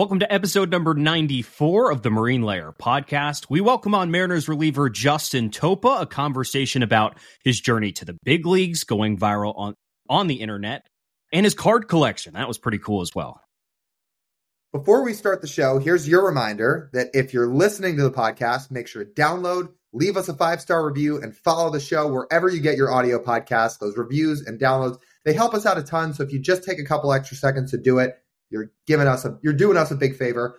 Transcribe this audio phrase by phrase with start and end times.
[0.00, 3.50] Welcome to episode number 94 of the Marine Layer podcast.
[3.50, 8.46] We welcome on Mariners reliever Justin Topa, a conversation about his journey to the big
[8.46, 9.74] leagues, going viral on,
[10.08, 10.86] on the internet,
[11.34, 12.32] and his card collection.
[12.32, 13.42] That was pretty cool as well.
[14.72, 18.70] Before we start the show, here's your reminder that if you're listening to the podcast,
[18.70, 22.48] make sure to download, leave us a five star review, and follow the show wherever
[22.48, 23.78] you get your audio podcasts.
[23.78, 24.96] Those reviews and downloads,
[25.26, 26.14] they help us out a ton.
[26.14, 28.16] So if you just take a couple extra seconds to do it,
[28.50, 30.58] you're giving us a you're doing us a big favor.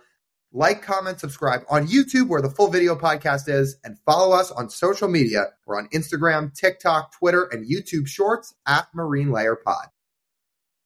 [0.54, 4.68] Like, comment, subscribe on YouTube where the full video podcast is, and follow us on
[4.68, 5.46] social media.
[5.66, 9.86] We're on Instagram, TikTok, Twitter, and YouTube Shorts at Marine Layer Pod.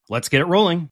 [0.09, 0.91] Let's get it rolling.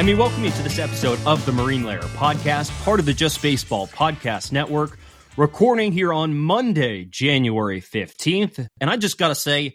[0.00, 3.12] I mean, welcome you to this episode of the Marine Layer podcast, part of the
[3.12, 4.98] Just Baseball Podcast Network,
[5.36, 8.66] recording here on Monday, January 15th.
[8.80, 9.74] And I just got to say,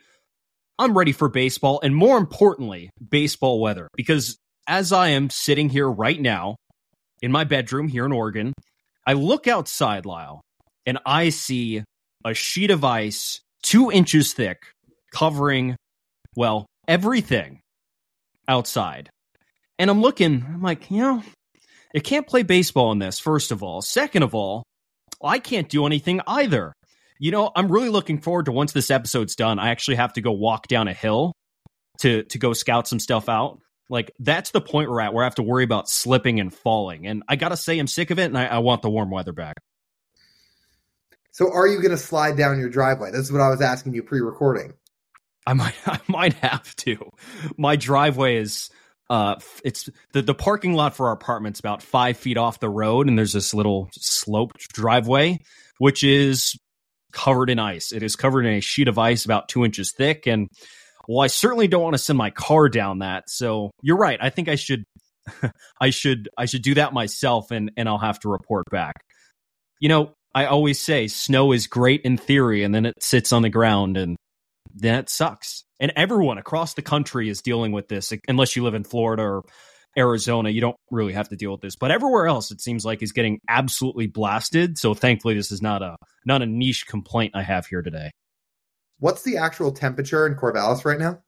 [0.80, 3.88] I'm ready for baseball and more importantly, baseball weather.
[3.96, 6.56] Because as I am sitting here right now
[7.22, 8.52] in my bedroom here in Oregon,
[9.06, 10.42] I look outside, Lyle,
[10.88, 11.84] and I see
[12.26, 14.64] a sheet of ice two inches thick
[15.14, 15.76] covering,
[16.36, 17.60] well, everything
[18.48, 19.12] outside.
[19.78, 21.24] And I'm looking, I'm like, you know,
[21.94, 23.82] it can't play baseball in this, first of all.
[23.82, 24.64] Second of all,
[25.24, 26.74] I can't do anything either.
[27.20, 30.22] You know, I'm really looking forward to once this episode's done, I actually have to
[30.22, 31.34] go walk down a hill
[32.00, 33.60] to to go scout some stuff out.
[33.90, 37.08] Like that's the point we're at where I have to worry about slipping and falling.
[37.08, 39.34] And I gotta say I'm sick of it and I, I want the warm weather
[39.34, 39.56] back.
[41.32, 43.12] So are you gonna slide down your driveway?
[43.12, 44.74] This is what I was asking you pre-recording.
[45.46, 47.12] I might I might have to.
[47.58, 48.70] My driveway is
[49.10, 53.08] uh it's the the parking lot for our apartment's about five feet off the road
[53.08, 55.40] and there's this little sloped driveway
[55.78, 56.58] which is
[57.12, 60.28] covered in ice it is covered in a sheet of ice about two inches thick
[60.28, 60.50] and
[61.08, 64.30] well i certainly don't want to send my car down that so you're right i
[64.30, 64.84] think i should
[65.82, 68.96] i should i should do that myself and and i'll have to report back
[69.80, 73.44] you know i always say snow is great in theory and then it sits on
[73.44, 74.18] the ground and
[74.76, 75.65] that sucks.
[75.80, 79.44] And everyone across the country is dealing with this, unless you live in Florida or
[79.98, 80.50] Arizona.
[80.50, 83.12] You don't really have to deal with this, but everywhere else, it seems like is
[83.12, 84.78] getting absolutely blasted.
[84.78, 88.12] So thankfully, this is not a not a niche complaint I have here today.
[89.00, 91.20] What's the actual temperature in Corvallis right now?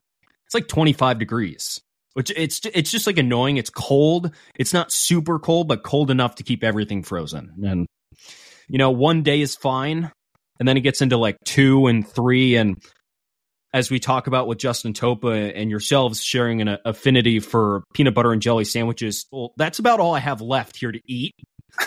[0.46, 1.80] It's like 25 degrees.
[2.14, 3.58] Which it's it's just like annoying.
[3.58, 4.34] It's cold.
[4.56, 7.52] It's not super cold, but cold enough to keep everything frozen.
[7.62, 7.86] And
[8.68, 10.10] you know, one day is fine,
[10.58, 12.82] and then it gets into like two and three, and
[13.72, 18.32] as we talk about with Justin Topa and yourselves sharing an affinity for peanut butter
[18.32, 21.34] and jelly sandwiches, well, that's about all I have left here to eat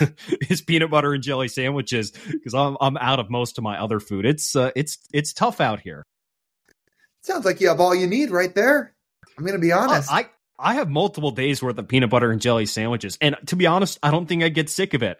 [0.48, 4.00] is peanut butter and jelly sandwiches because I'm I'm out of most of my other
[4.00, 4.24] food.
[4.24, 6.04] It's uh, it's it's tough out here.
[7.22, 8.94] Sounds like you have all you need right there.
[9.36, 10.10] I'm going to be honest.
[10.10, 10.28] Uh, I
[10.58, 13.98] I have multiple days worth of peanut butter and jelly sandwiches, and to be honest,
[14.02, 15.18] I don't think I get sick of it.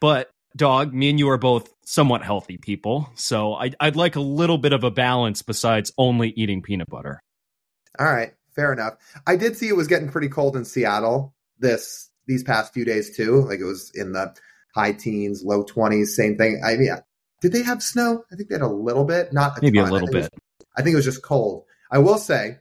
[0.00, 4.20] But dog, me and you are both somewhat healthy people, so I, would like a
[4.20, 7.20] little bit of a balance besides only eating peanut butter.
[7.98, 8.94] All right, fair enough.
[9.26, 13.16] I did see it was getting pretty cold in Seattle this these past few days
[13.16, 13.42] too.
[13.42, 14.34] Like it was in the
[14.74, 16.16] high teens, low twenties.
[16.16, 16.60] Same thing.
[16.64, 16.96] I mean,
[17.40, 18.24] did they have snow?
[18.32, 19.88] I think they had a little bit, not a maybe ton.
[19.88, 20.22] a little I bit.
[20.22, 21.64] Was, I think it was just cold.
[21.90, 22.58] I will say,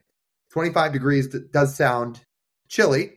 [0.51, 2.23] twenty five degrees does sound
[2.67, 3.13] chilly.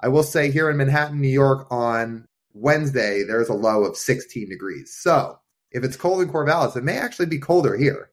[0.00, 4.48] I will say here in Manhattan, New York, on Wednesday, there's a low of 16
[4.48, 4.94] degrees.
[4.98, 5.38] So
[5.70, 8.10] if it's cold in Corvallis, it may actually be colder here.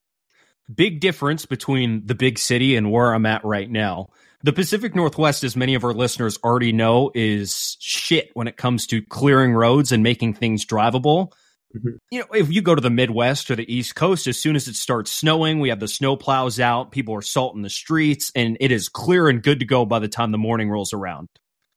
[0.74, 4.08] Big difference between the big city and where I'm at right now.
[4.44, 8.88] The Pacific Northwest, as many of our listeners already know, is shit when it comes
[8.88, 11.32] to clearing roads and making things drivable.
[11.76, 11.90] Mm-hmm.
[12.12, 14.68] You know, if you go to the Midwest or the East Coast, as soon as
[14.68, 18.58] it starts snowing, we have the snow plows out, people are salting the streets, and
[18.60, 21.30] it is clear and good to go by the time the morning rolls around.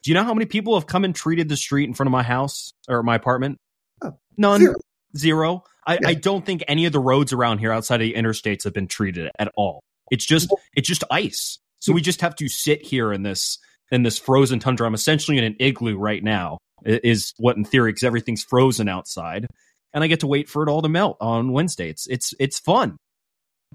[0.06, 2.12] Do you know how many people have come and treated the street in front of
[2.12, 3.58] my house or my apartment?
[4.04, 4.60] Oh, None.
[4.60, 4.74] Zero.
[5.16, 5.64] Zero.
[5.84, 6.10] I, yeah.
[6.10, 8.86] I don't think any of the roads around here outside of the interstates have been
[8.86, 9.82] treated at all.
[10.12, 11.58] It's just it's just ice.
[11.80, 11.96] So hmm.
[11.96, 13.58] we just have to sit here in this
[13.90, 14.86] in this frozen tundra.
[14.86, 16.58] I'm essentially in an igloo right now.
[16.84, 19.48] Is what in theory because everything's frozen outside,
[19.92, 21.90] and I get to wait for it all to melt on Wednesday.
[21.90, 22.96] It's it's it's fun.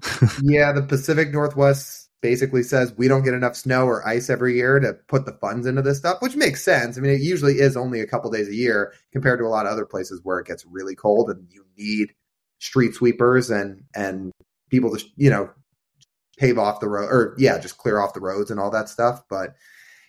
[0.42, 4.78] yeah, the Pacific Northwest basically says we don't get enough snow or ice every year
[4.78, 6.96] to put the funds into this stuff, which makes sense.
[6.96, 9.66] I mean, it usually is only a couple days a year compared to a lot
[9.66, 12.14] of other places where it gets really cold and you need
[12.60, 14.32] street sweepers and and
[14.70, 15.50] people to you know
[16.38, 19.22] pave off the road or yeah, just clear off the roads and all that stuff.
[19.28, 19.54] But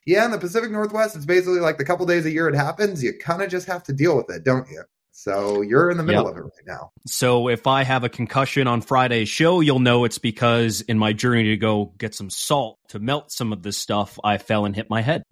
[0.06, 3.04] yeah, in the Pacific Northwest, it's basically like the couple days a year it happens.
[3.04, 4.83] You kind of just have to deal with it, don't you?
[5.24, 6.34] So you're in the middle yep.
[6.34, 6.92] of it right now.
[7.08, 11.14] So if I have a concussion on Friday's show, you'll know it's because in my
[11.14, 14.75] journey to go get some salt to melt some of this stuff, I fell and
[14.75, 15.24] hit my head.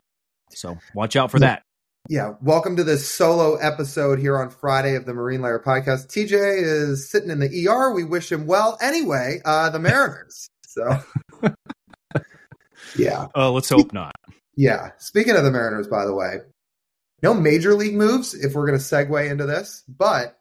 [0.52, 1.64] So watch out for that.
[2.08, 6.08] Yeah, welcome to this solo episode here on Friday of the Marine Layer podcast.
[6.08, 7.94] TJ is sitting in the ER.
[7.94, 8.78] We wish him well.
[8.80, 10.48] Anyway, uh, the Mariners.
[10.68, 11.00] So,
[12.98, 13.28] yeah.
[13.36, 14.14] Uh, let's hope not.
[14.56, 14.92] Yeah.
[15.00, 16.38] Speaking of the Mariners, by the way,
[17.21, 20.39] no major league moves if we're going to segue into this, but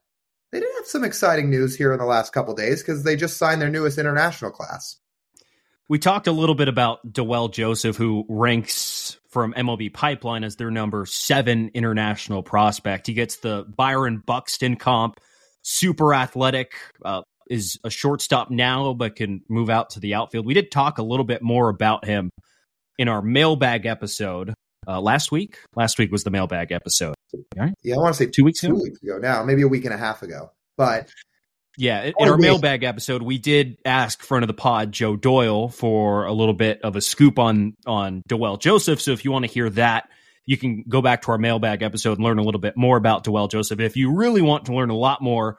[0.53, 3.37] they did have some exciting news here in the last couple days because they just
[3.37, 4.97] signed their newest international class.
[5.89, 10.71] We talked a little bit about Dawel Joseph, who ranks from MLB Pipeline as their
[10.71, 13.07] number seven international prospect.
[13.07, 15.21] He gets the Byron Buxton comp,
[15.63, 16.75] super athletic,
[17.05, 20.47] uh, is a shortstop now, but can move out to the outfield.
[20.47, 22.31] We did talk a little bit more about him
[22.97, 24.55] in our mailbag episode
[24.91, 25.59] uh, last week.
[25.77, 27.15] Last week was the mailbag episode.
[27.57, 27.73] Right?
[27.83, 28.83] Yeah, I want to say two weeks two ago.
[28.83, 30.51] weeks ago now, maybe a week and a half ago.
[30.77, 31.09] But
[31.77, 36.25] yeah, in our mailbag episode, we did ask front of the pod Joe Doyle for
[36.25, 39.01] a little bit of a scoop on on Dawel Joseph.
[39.01, 40.09] So if you want to hear that,
[40.45, 43.25] you can go back to our mailbag episode and learn a little bit more about
[43.25, 43.79] Dawel Joseph.
[43.79, 45.59] If you really want to learn a lot more,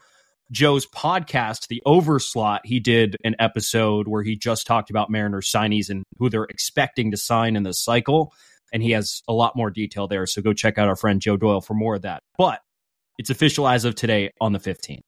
[0.51, 5.89] Joe's podcast, The Overslot, he did an episode where he just talked about Mariners signees
[5.89, 8.33] and who they're expecting to sign in this cycle.
[8.71, 10.25] And he has a lot more detail there.
[10.25, 12.23] So go check out our friend Joe Doyle for more of that.
[12.37, 12.61] But
[13.17, 15.01] it's official as of today on the 15th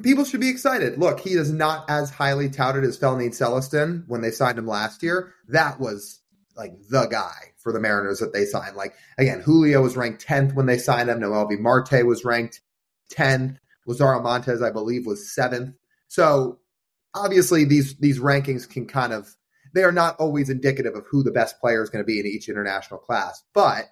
[0.00, 0.98] people should be excited.
[0.98, 5.02] Look, he is not as highly touted as Felnin Celestin when they signed him last
[5.02, 5.34] year.
[5.48, 6.20] That was
[6.56, 8.76] like the guy for the Mariners that they signed.
[8.76, 11.20] Like again, Julio was ranked 10th when they signed him.
[11.20, 12.60] Noelvi Marte was ranked
[13.14, 13.58] 10th.
[13.86, 15.74] Lazaro Montes, I believe, was seventh.
[16.08, 16.58] So
[17.14, 19.34] obviously these these rankings can kind of
[19.74, 22.26] they are not always indicative of who the best player is going to be in
[22.26, 23.42] each international class.
[23.54, 23.86] But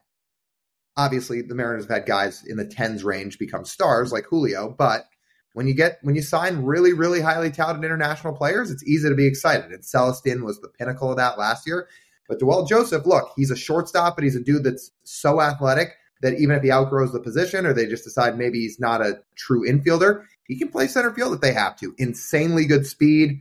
[0.96, 5.06] obviously the Mariners have had guys in the tens range become stars like Julio, but
[5.52, 9.14] when you get when you sign really really highly touted international players, it's easy to
[9.14, 9.70] be excited.
[9.70, 11.88] And Celestin was the pinnacle of that last year.
[12.28, 16.34] But Dawel Joseph, look, he's a shortstop, but he's a dude that's so athletic that
[16.34, 19.66] even if he outgrows the position or they just decide maybe he's not a true
[19.68, 21.94] infielder, he can play center field if they have to.
[21.98, 23.40] Insanely good speed.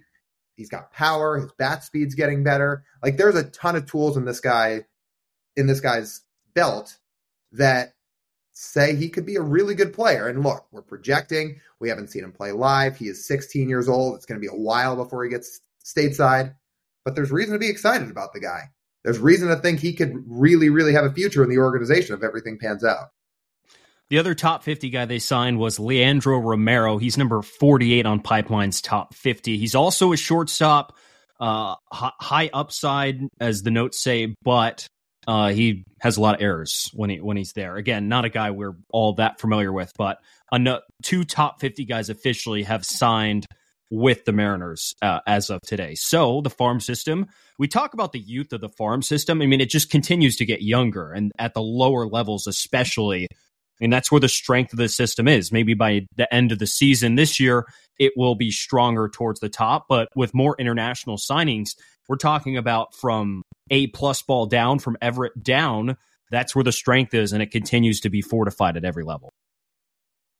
[0.59, 1.39] He's got power.
[1.39, 2.83] His bat speed's getting better.
[3.01, 4.85] Like there's a ton of tools in this guy,
[5.55, 6.21] in this guy's
[6.53, 6.97] belt
[7.53, 7.93] that
[8.51, 10.27] say he could be a really good player.
[10.27, 11.61] And look, we're projecting.
[11.79, 12.97] We haven't seen him play live.
[12.97, 14.15] He is 16 years old.
[14.15, 16.53] It's going to be a while before he gets stateside,
[17.05, 18.63] but there's reason to be excited about the guy.
[19.05, 22.21] There's reason to think he could really, really have a future in the organization if
[22.21, 23.11] everything pans out.
[24.09, 26.97] The other top 50 guy they signed was Leandro Romero.
[26.97, 29.57] He's number 48 on Pipeline's top 50.
[29.57, 30.97] He's also a shortstop,
[31.39, 34.87] uh, high upside, as the notes say, but
[35.27, 37.75] uh, he has a lot of errors when he when he's there.
[37.75, 40.17] Again, not a guy we're all that familiar with, but
[40.51, 43.45] no, two top fifty guys officially have signed
[43.91, 45.93] with the Mariners uh, as of today.
[45.93, 47.27] So the farm system,
[47.59, 49.41] we talk about the youth of the farm system.
[49.41, 53.27] I mean, it just continues to get younger, and at the lower levels, especially.
[53.79, 55.51] Mean, that's where the strength of the system is.
[55.51, 57.65] Maybe by the end of the season this year,
[57.97, 59.85] it will be stronger towards the top.
[59.87, 61.75] But with more international signings,
[62.07, 65.95] we're talking about from a plus ball down from Everett down.
[66.31, 69.31] That's where the strength is, and it continues to be fortified at every level.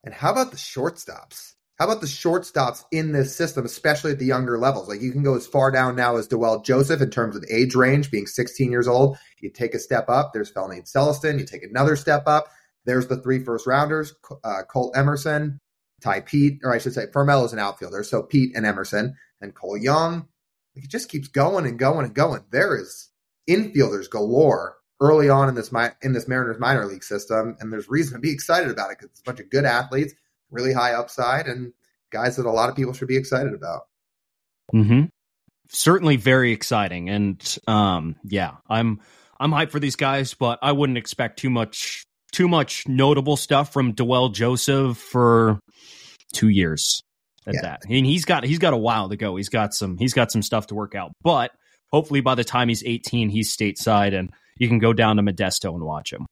[0.04, 1.54] And how about the shortstops?
[1.78, 4.90] How about the shortstops in this system, especially at the younger levels?
[4.90, 7.74] Like you can go as far down now as Dawel Joseph in terms of age
[7.74, 9.18] range, being 16 years old.
[9.40, 10.34] You take a step up.
[10.34, 11.40] There's Felnin Celestin.
[11.40, 12.50] You take another step up.
[12.90, 15.60] There's the three first rounders: uh, Colt Emerson,
[16.02, 18.02] Tai Peete, or I should say, Farmelo is an outfielder.
[18.02, 20.28] So Pete and Emerson, and Cole Young.
[20.74, 22.46] It just keeps going and going and going.
[22.50, 23.10] There is
[23.48, 28.14] infielders galore early on in this in this Mariners minor league system, and there's reason
[28.14, 30.16] to be excited about it because it's a bunch of good athletes,
[30.50, 31.74] really high upside, and
[32.10, 33.82] guys that a lot of people should be excited about.
[34.74, 35.06] Mm-hmm.
[35.68, 39.00] Certainly, very exciting, and um, yeah, I'm
[39.40, 43.74] I'm hyped for these guys, but I wouldn't expect too much too much notable stuff
[43.74, 45.60] from Dawel Joseph for
[46.34, 47.02] two years
[47.48, 47.62] at yeah.
[47.62, 47.82] that.
[47.86, 49.36] I mean, he's got he's got a while to go.
[49.36, 51.52] He's got some he's got some stuff to work out, but
[51.92, 55.74] hopefully by the time he's 18, he's stateside and you can go down to Modesto
[55.74, 56.26] and watch him.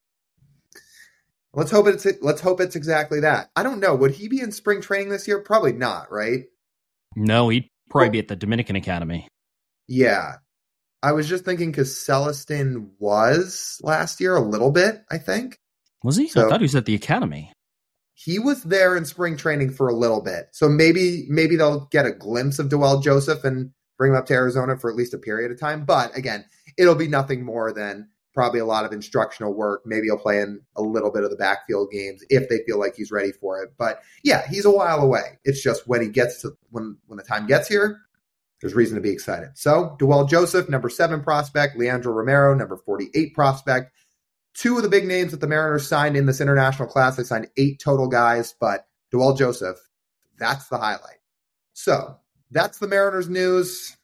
[1.54, 3.50] Let's hope it's let's hope it's exactly that.
[3.56, 3.96] I don't know.
[3.96, 5.39] Would he be in spring training this year?
[5.39, 6.44] Probably not, right?
[7.16, 9.27] No, he'd probably be at the Dominican Academy.
[9.88, 10.36] Yeah.
[11.01, 15.58] I was just thinking because Celestin was last year a little bit, I think.
[16.04, 16.27] Was he?
[16.27, 17.51] So I thought he was at the academy.
[18.13, 20.48] He was there in spring training for a little bit.
[20.51, 24.34] So maybe maybe they'll get a glimpse of Dawel Joseph and bring him up to
[24.34, 25.86] Arizona for at least a period of time.
[25.86, 26.46] But again,
[26.77, 29.82] it'll be nothing more than probably a lot of instructional work.
[29.86, 32.96] Maybe he'll play in a little bit of the backfield games if they feel like
[32.96, 33.72] he's ready for it.
[33.77, 35.39] But yeah, he's a while away.
[35.44, 38.00] It's just when he gets to when when the time gets here,
[38.62, 39.50] there's reason to be excited.
[39.56, 43.92] So Dawel Joseph, number seven prospect, Leandro Romero, number 48 prospect.
[44.58, 47.16] Two of the big names that the Mariners signed in this international class.
[47.16, 49.78] They signed eight total guys, but Dawel Joseph,
[50.40, 51.20] that's the highlight.
[51.74, 52.18] So
[52.50, 53.96] that's the Mariners news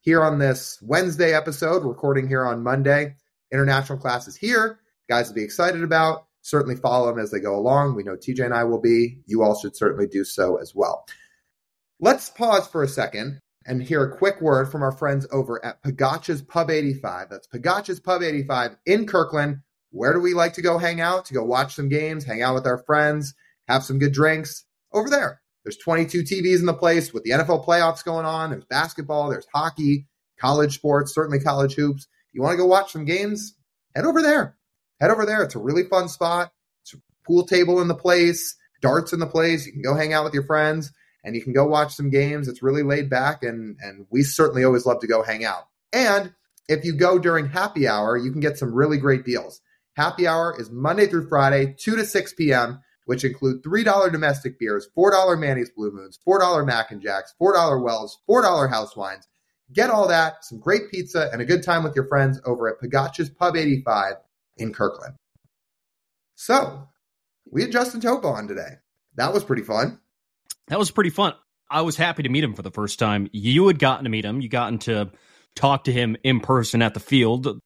[0.00, 3.16] here on this Wednesday episode, recording here on Monday.
[3.50, 4.78] International class is here.
[5.08, 6.26] Guys to be excited about.
[6.42, 7.94] Certainly follow them as they go along.
[7.94, 9.22] We know TJ and I will be.
[9.24, 11.06] You all should certainly do so as well.
[11.98, 15.82] Let's pause for a second and hear a quick word from our friends over at
[15.82, 17.28] Pogacha's Pub 85.
[17.30, 19.60] That's Pogacha's Pub 85 in Kirkland.
[19.90, 21.24] Where do we like to go hang out?
[21.26, 23.34] To go watch some games, hang out with our friends,
[23.68, 24.64] have some good drinks?
[24.92, 25.40] Over there.
[25.64, 28.50] There's 22 TVs in the place with the NFL playoffs going on.
[28.50, 30.06] There's basketball, there's hockey,
[30.40, 33.54] college sports, certainly college hoops you want to go watch some games,
[33.94, 34.56] head over there.
[35.00, 35.42] Head over there.
[35.42, 36.52] It's a really fun spot.
[36.82, 39.66] It's a pool table in the place, darts in the place.
[39.66, 40.92] You can go hang out with your friends
[41.24, 42.48] and you can go watch some games.
[42.48, 45.64] It's really laid back and and we certainly always love to go hang out.
[45.92, 46.32] And
[46.68, 49.60] if you go during happy hour, you can get some really great deals.
[49.98, 54.88] Happy hour is Monday through Friday, 2 to 6 p.m., which include $3 domestic beers,
[54.96, 59.26] $4 Manny's Blue Moons, $4 Mac and Jacks, $4 Wells, $4 house wines,
[59.72, 62.80] Get all that, some great pizza, and a good time with your friends over at
[62.80, 64.14] Pogacha's Pub 85
[64.56, 65.16] in Kirkland.
[66.36, 66.88] So,
[67.50, 68.76] we had Justin Topa on today.
[69.16, 69.98] That was pretty fun.
[70.68, 71.34] That was pretty fun.
[71.68, 73.28] I was happy to meet him for the first time.
[73.32, 74.40] You had gotten to meet him.
[74.40, 75.10] You gotten to
[75.54, 77.60] talk to him in person at the field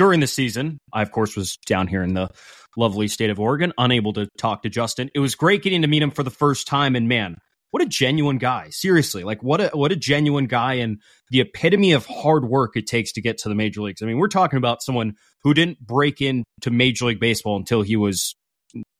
[0.00, 0.78] during the season.
[0.94, 2.30] I, of course, was down here in the
[2.74, 5.10] lovely state of Oregon, unable to talk to Justin.
[5.14, 6.96] It was great getting to meet him for the first time.
[6.96, 7.36] And man,
[7.70, 8.70] what a genuine guy.
[8.70, 12.86] Seriously, like what a what a genuine guy and the epitome of hard work it
[12.86, 14.00] takes to get to the major leagues.
[14.00, 17.96] I mean, we're talking about someone who didn't break into Major League Baseball until he
[17.96, 18.34] was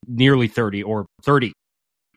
[0.07, 1.55] nearly 30 or 30.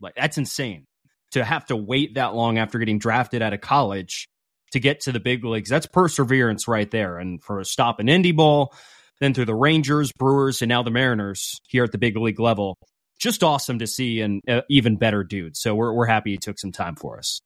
[0.01, 0.83] Like that's insane.
[1.31, 4.27] To have to wait that long after getting drafted out of college
[4.73, 5.69] to get to the big leagues.
[5.69, 7.17] That's perseverance right there.
[7.17, 8.75] And for a stop in Indy ball,
[9.19, 12.77] then through the Rangers, Brewers, and now the Mariners here at the big league level
[13.23, 15.55] just awesome to see and uh, even better dude.
[15.55, 17.41] So we're we're happy he took some time for us.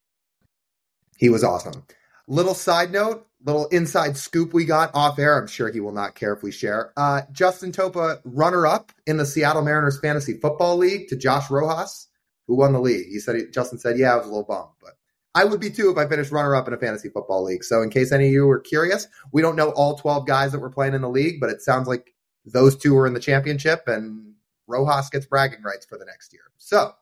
[1.17, 1.83] He was awesome.
[2.27, 5.39] Little side note, little inside scoop we got off air.
[5.39, 6.91] I'm sure he will not care if we share.
[6.97, 12.07] Uh, Justin Topa, runner up in the Seattle Mariners Fantasy Football League to Josh Rojas,
[12.47, 13.07] who won the league.
[13.07, 14.96] He said, he, Justin said, yeah, I was a little bummed, but
[15.37, 17.63] I would be too if I finished runner up in a fantasy football league.
[17.63, 20.57] So, in case any of you were curious, we don't know all 12 guys that
[20.57, 23.83] were playing in the league, but it sounds like those two were in the championship
[23.87, 24.33] and
[24.65, 26.41] Rojas gets bragging rights for the next year.
[26.57, 26.93] So,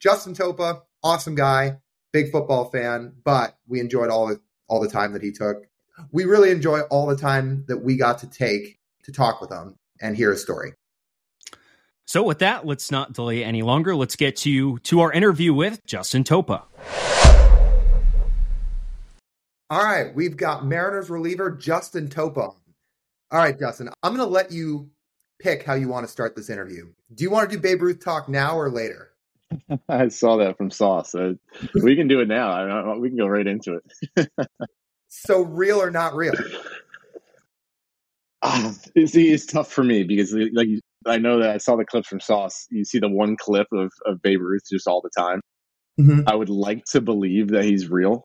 [0.00, 1.78] Justin Topa, awesome guy,
[2.12, 5.68] big football fan, but we enjoyed all the, all the time that he took.
[6.10, 9.76] We really enjoy all the time that we got to take to talk with him
[10.00, 10.72] and hear his story.
[12.06, 13.94] So, with that, let's not delay any longer.
[13.94, 16.64] Let's get to to our interview with Justin Topa.
[19.74, 22.36] All right, we've got Mariners reliever Justin Topa.
[22.36, 22.58] All
[23.32, 24.88] right, Justin, I'm going to let you
[25.40, 26.92] pick how you want to start this interview.
[27.12, 29.10] Do you want to do Babe Ruth talk now or later?
[29.88, 31.16] I saw that from Sauce.
[31.74, 32.52] We can do it now.
[32.52, 33.80] I, we can go right into
[34.14, 34.28] it.
[35.08, 36.34] so, real or not real?
[38.42, 38.70] Uh,
[39.06, 40.68] see, it's tough for me because, like,
[41.04, 42.68] I know that I saw the clips from Sauce.
[42.70, 45.40] You see the one clip of, of Babe Ruth just all the time.
[45.98, 46.28] Mm-hmm.
[46.28, 48.24] I would like to believe that he's real,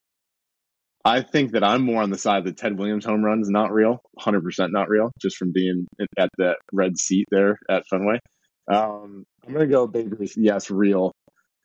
[1.06, 4.02] I think that I'm more on the side that Ted Williams home runs not real,
[4.20, 5.88] 100% not real, just from being
[6.18, 8.20] at that red seat there at Fenway.
[8.72, 11.14] Um, I'm going to go Babe Ruth, yes, real,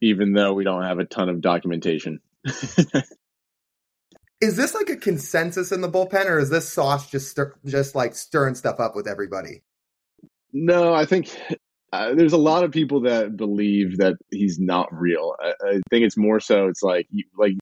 [0.00, 2.20] even though we don't have a ton of documentation.
[4.40, 7.94] is this like a consensus in the bullpen, or is this sauce just stir- just
[7.94, 9.62] like stirring stuff up with everybody?
[10.52, 11.36] No, I think
[11.92, 15.34] uh, there's a lot of people that believe that he's not real.
[15.40, 17.54] I, I think it's more so it's like like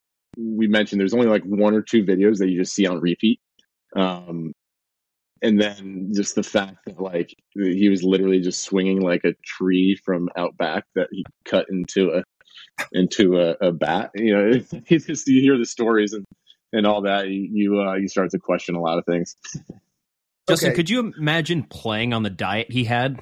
[0.43, 3.41] we mentioned there's only like one or two videos that you just see on repeat.
[3.95, 4.53] Um,
[5.43, 9.99] and then just the fact that like he was literally just swinging like a tree
[10.05, 12.23] from out back that he cut into a
[12.93, 14.11] into a, a bat.
[14.15, 16.25] You know, you just you hear the stories and
[16.73, 17.29] and all that.
[17.29, 19.37] You you, uh, you start to question a lot of things.
[20.49, 20.77] Justin, okay.
[20.77, 23.21] could you imagine playing on the diet he had?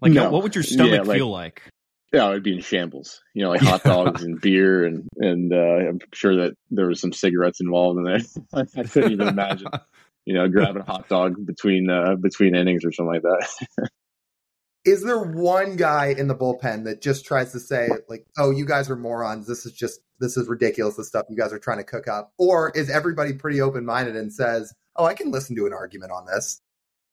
[0.00, 0.30] Like, no.
[0.30, 1.62] what would your stomach yeah, like, feel like?
[2.12, 3.22] Yeah, I'd be in shambles.
[3.34, 7.00] You know, like hot dogs and beer, and and uh, I'm sure that there was
[7.00, 8.20] some cigarettes involved in there.
[8.52, 9.68] I couldn't even imagine,
[10.24, 13.90] you know, grabbing a hot dog between uh, between innings or something like that.
[14.84, 18.66] is there one guy in the bullpen that just tries to say like, "Oh, you
[18.66, 19.46] guys are morons.
[19.46, 20.96] This is just this is ridiculous.
[20.96, 24.16] The stuff you guys are trying to cook up," or is everybody pretty open minded
[24.16, 26.60] and says, "Oh, I can listen to an argument on this"?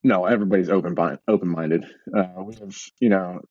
[0.04, 0.96] no, everybody's open
[1.28, 1.86] open minded.
[2.16, 3.42] Uh, we have, you know,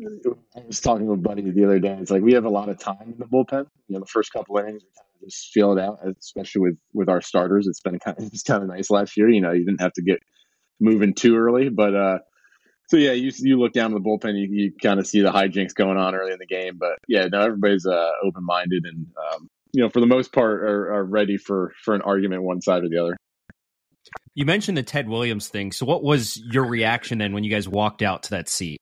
[0.00, 1.96] I was talking with buddy the other day.
[2.00, 3.66] It's like we have a lot of time in the bullpen.
[3.86, 6.78] You know, the first couple innings, we kind of just feel it out, especially with
[6.92, 7.66] with our starters.
[7.68, 9.28] It's been kind of it's kind of nice last year.
[9.28, 10.18] You know, you didn't have to get
[10.80, 12.18] moving too early, but uh,
[12.88, 15.30] so yeah, you you look down to the bullpen, you, you kind of see the
[15.30, 16.76] hijinks going on early in the game.
[16.78, 20.62] But yeah, no, everybody's uh, open minded and um, you know for the most part
[20.62, 23.16] are, are ready for for an argument one side or the other.
[24.34, 25.70] You mentioned the Ted Williams thing.
[25.70, 28.80] So, what was your reaction then when you guys walked out to that seat?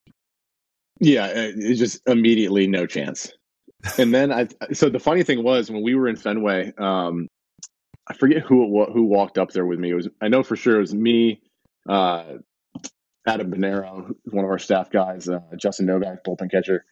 [1.03, 3.33] Yeah, uh, it just immediately no chance.
[3.99, 7.27] And then I, so the funny thing was when we were in Fenway, um,
[8.09, 9.91] I forget who who walked up there with me.
[9.91, 11.41] It was I know for sure it was me,
[11.89, 12.35] uh,
[13.27, 16.85] Adam Bonero, one of our staff guys, uh, Justin Novak, bullpen catcher,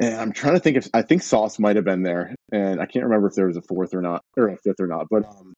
[0.00, 2.86] and I'm trying to think if I think Sauce might have been there, and I
[2.86, 5.06] can't remember if there was a fourth or not or a fifth or not.
[5.08, 5.54] But um,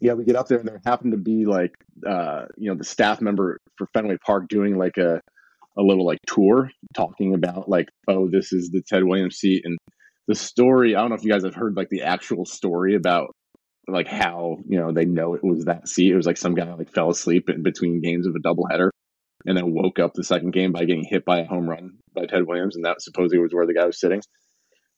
[0.00, 1.74] yeah, we get up there and there happened to be like
[2.06, 5.20] uh, you know the staff member for Fenway Park doing like a
[5.78, 9.78] a little like tour talking about like oh this is the Ted Williams seat and
[10.28, 10.94] the story.
[10.94, 13.34] I don't know if you guys have heard like the actual story about
[13.88, 16.12] like how you know they know it was that seat.
[16.12, 18.90] It was like some guy like fell asleep in between games of a doubleheader
[19.46, 22.26] and then woke up the second game by getting hit by a home run by
[22.26, 24.22] Ted Williams, and that supposedly was where the guy was sitting.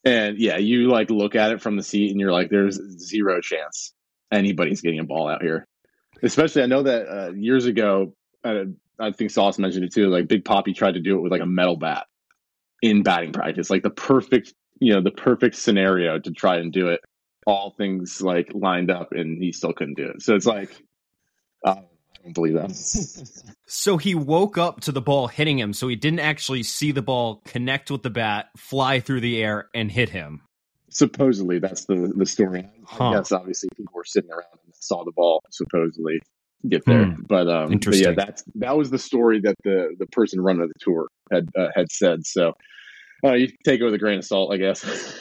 [0.04, 3.40] And yeah, you like look at it from the seat and you're like, there's zero
[3.40, 3.94] chance
[4.30, 5.64] anybody's getting a ball out here.
[6.22, 8.12] Especially, I know that uh, years ago,
[8.44, 8.64] uh,
[8.98, 10.08] I think Sauce mentioned it too.
[10.08, 12.06] Like Big Poppy tried to do it with like a metal bat
[12.82, 16.88] in batting practice, like the perfect, you know, the perfect scenario to try and do
[16.88, 17.00] it.
[17.46, 20.22] All things like lined up, and he still couldn't do it.
[20.22, 20.70] So it's like,
[21.62, 22.70] uh, I don't believe that.
[23.66, 27.02] so he woke up to the ball hitting him, so he didn't actually see the
[27.02, 30.40] ball connect with the bat, fly through the air, and hit him
[30.94, 32.66] supposedly that's the the story.
[32.86, 33.10] Huh.
[33.10, 36.20] I guess obviously people were sitting around and saw the ball supposedly
[36.68, 37.06] get there.
[37.06, 37.22] Hmm.
[37.28, 40.72] But um, but yeah, that's that was the story that the the person running the
[40.80, 42.26] tour had uh, had said.
[42.26, 42.54] So
[43.24, 45.18] uh, you take it with a grain of salt, I guess.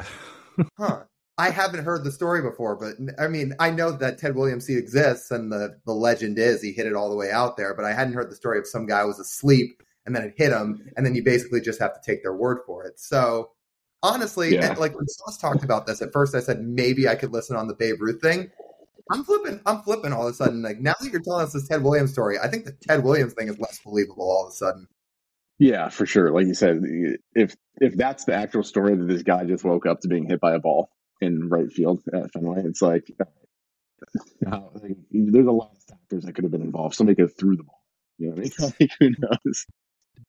[0.78, 1.02] huh.
[1.36, 4.78] I haven't heard the story before, but I mean, I know that Ted Williams seat
[4.78, 7.84] exists and the, the legend is he hit it all the way out there, but
[7.84, 10.90] I hadn't heard the story of some guy was asleep and then it hit him,
[10.96, 13.00] and then you basically just have to take their word for it.
[13.00, 13.50] So
[14.02, 14.74] honestly, yeah.
[14.74, 17.68] like when Sauce talked about this at first, I said maybe I could listen on
[17.68, 18.50] the Babe Ruth thing.
[19.10, 19.60] I'm flipping.
[19.66, 20.62] I'm flipping all of a sudden.
[20.62, 23.34] Like now that you're telling us this Ted Williams story, I think the Ted Williams
[23.34, 24.88] thing is less believable all of a sudden.
[25.58, 26.30] Yeah, for sure.
[26.30, 26.80] Like you said,
[27.34, 30.40] if if that's the actual story that this guy just woke up to being hit
[30.40, 30.88] by a ball
[31.20, 36.34] in right field at Fenway, it's like, uh, like there's a lot of factors that
[36.34, 36.94] could have been involved.
[36.94, 37.82] Somebody could have threw the ball.
[38.18, 38.74] You know what I mean?
[38.80, 39.66] Like, who knows?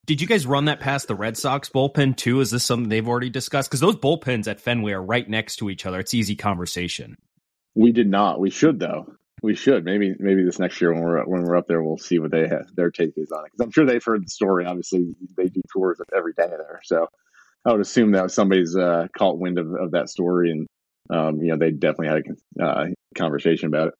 [0.05, 2.39] Did you guys run that past the Red Sox bullpen too?
[2.39, 3.69] Is this something they've already discussed?
[3.69, 5.99] Because those bullpens at Fenway are right next to each other.
[5.99, 7.17] It's easy conversation.
[7.75, 8.39] We did not.
[8.39, 9.13] We should though.
[9.41, 12.19] We should maybe maybe this next year when we're when we're up there, we'll see
[12.19, 13.51] what they have, their take is on it.
[13.51, 14.65] Because I'm sure they've heard the story.
[14.65, 17.07] Obviously, they do tours every day there, so
[17.65, 20.67] I would assume that somebody's uh, caught wind of, of that story, and
[21.09, 22.23] um, you know they definitely had
[22.59, 22.85] a uh,
[23.15, 23.93] conversation about it.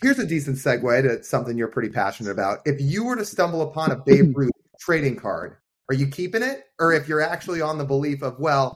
[0.00, 2.60] Here's a decent segue to something you're pretty passionate about.
[2.64, 4.50] If you were to stumble upon a Babe Ruth
[4.80, 5.56] trading card,
[5.90, 6.64] are you keeping it?
[6.78, 8.74] Or if you're actually on the belief of, well,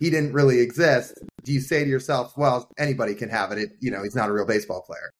[0.00, 3.58] he didn't really exist, do you say to yourself, well, anybody can have it?
[3.58, 5.10] it you know, he's not a real baseball player.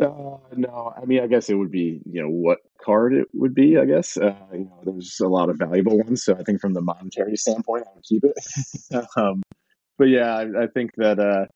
[0.00, 3.54] Uh, no, I mean, I guess it would be, you know, what card it would
[3.54, 4.16] be, I guess.
[4.16, 6.22] Uh, you know, there's a lot of valuable ones.
[6.22, 9.04] So I think from the monetary standpoint, I would keep it.
[9.16, 9.42] um,
[9.98, 11.46] but yeah, I, I think that, uh,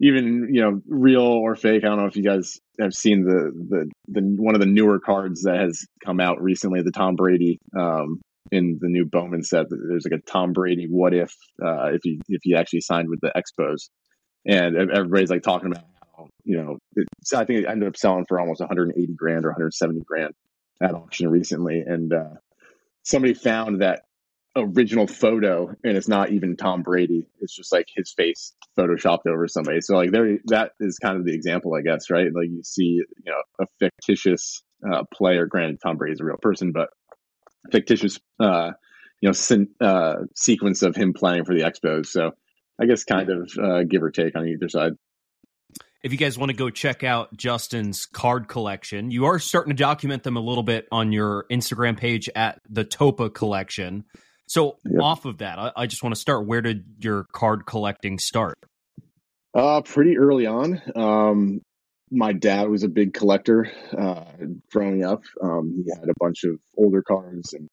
[0.00, 3.50] even you know real or fake i don't know if you guys have seen the
[3.70, 7.58] the, the one of the newer cards that has come out recently the tom brady
[7.78, 8.20] um,
[8.52, 11.32] in the new bowman set there's like a tom brady what if
[11.64, 13.88] uh, if he if he actually signed with the expos
[14.46, 15.84] and everybody's like talking about
[16.16, 16.78] how you know
[17.34, 20.32] i think it ended up selling for almost 180 grand or 170 grand
[20.82, 22.34] at auction recently and uh,
[23.02, 24.02] somebody found that
[24.56, 27.26] original photo and it's not even Tom Brady.
[27.40, 29.80] It's just like his face photoshopped over somebody.
[29.80, 32.26] So like there that is kind of the example, I guess, right?
[32.34, 36.72] Like you see, you know, a fictitious uh, player, granted Tom Brady's a real person,
[36.72, 36.88] but
[37.70, 38.72] fictitious uh,
[39.20, 42.06] you know, sin, uh, sequence of him playing for the Expos.
[42.06, 42.32] So
[42.80, 44.92] I guess kind of uh, give or take on either side.
[46.02, 49.76] If you guys want to go check out Justin's card collection, you are starting to
[49.76, 54.04] document them a little bit on your Instagram page at the Topa Collection.
[54.46, 55.02] So yep.
[55.02, 56.46] off of that, I, I just want to start.
[56.46, 58.58] Where did your card collecting start?
[59.52, 60.80] Uh, pretty early on.
[60.94, 61.62] Um,
[62.10, 64.24] my dad was a big collector uh,
[64.70, 65.22] growing up.
[65.42, 67.68] Um, he had a bunch of older cards, and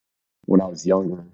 [0.45, 1.25] when I was younger,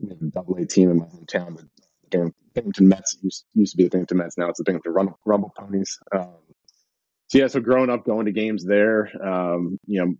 [0.00, 1.68] we had a double A team in my hometown.
[2.10, 4.38] The Binghamton Mets used, used to be the Binghamton Mets.
[4.38, 5.98] Now it's the Binghamton Rumble, Rumble Ponies.
[6.14, 6.34] Um,
[7.28, 10.14] so yeah, so growing up, going to games there, um, you know,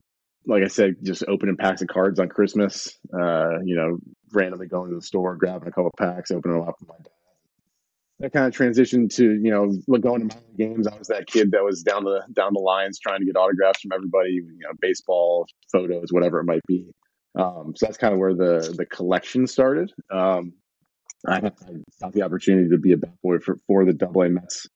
[0.47, 2.99] like I said, just opening packs of cards on Christmas.
[3.13, 3.99] Uh, you know,
[4.33, 7.11] randomly going to the store, grabbing a couple packs, opening them up with my dad.
[8.21, 10.87] That kind of transitioned to you know going to minor games.
[10.87, 13.81] I was that kid that was down the down the lines trying to get autographs
[13.81, 14.35] from everybody.
[14.35, 16.93] You know, baseball, photos, whatever it might be.
[17.37, 19.93] Um, so that's kind of where the the collection started.
[20.11, 20.53] Um,
[21.27, 24.69] I, got the opportunity to be a bat boy for for the Double A Mets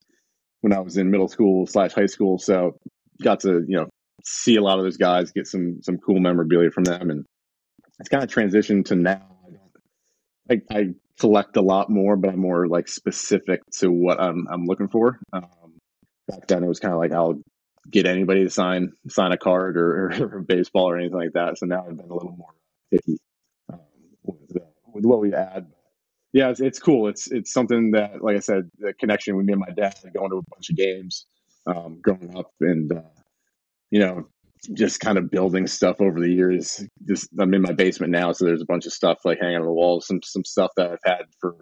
[0.61, 2.38] when I was in middle school slash high school.
[2.38, 2.79] So
[3.22, 3.88] got to you know
[4.24, 7.24] see a lot of those guys, get some some cool memorabilia from them, and
[8.01, 9.22] it's kind of transitioned to now.
[10.51, 14.66] I, I collect a lot more, but I'm more like specific to what I'm I'm
[14.66, 15.18] looking for.
[15.33, 15.78] Um,
[16.26, 17.40] back then, it was kind of like I'll
[17.90, 21.59] get anybody to sign sign a card or, or, baseball or anything like that.
[21.59, 22.54] So now I've been a little more
[22.92, 23.18] picky
[23.72, 23.81] um,
[24.22, 25.72] with, uh, with what we add.
[26.33, 27.09] Yeah, it's, it's cool.
[27.09, 30.31] It's it's something that, like I said, the connection with me and my dad, going
[30.31, 31.26] to a bunch of games,
[31.66, 33.00] um, growing up, and uh,
[33.90, 34.28] you know,
[34.72, 36.84] just kind of building stuff over the years.
[37.06, 39.62] Just I'm in my basement now, so there's a bunch of stuff like hanging on
[39.62, 40.06] the walls.
[40.06, 41.56] Some some stuff that I've had for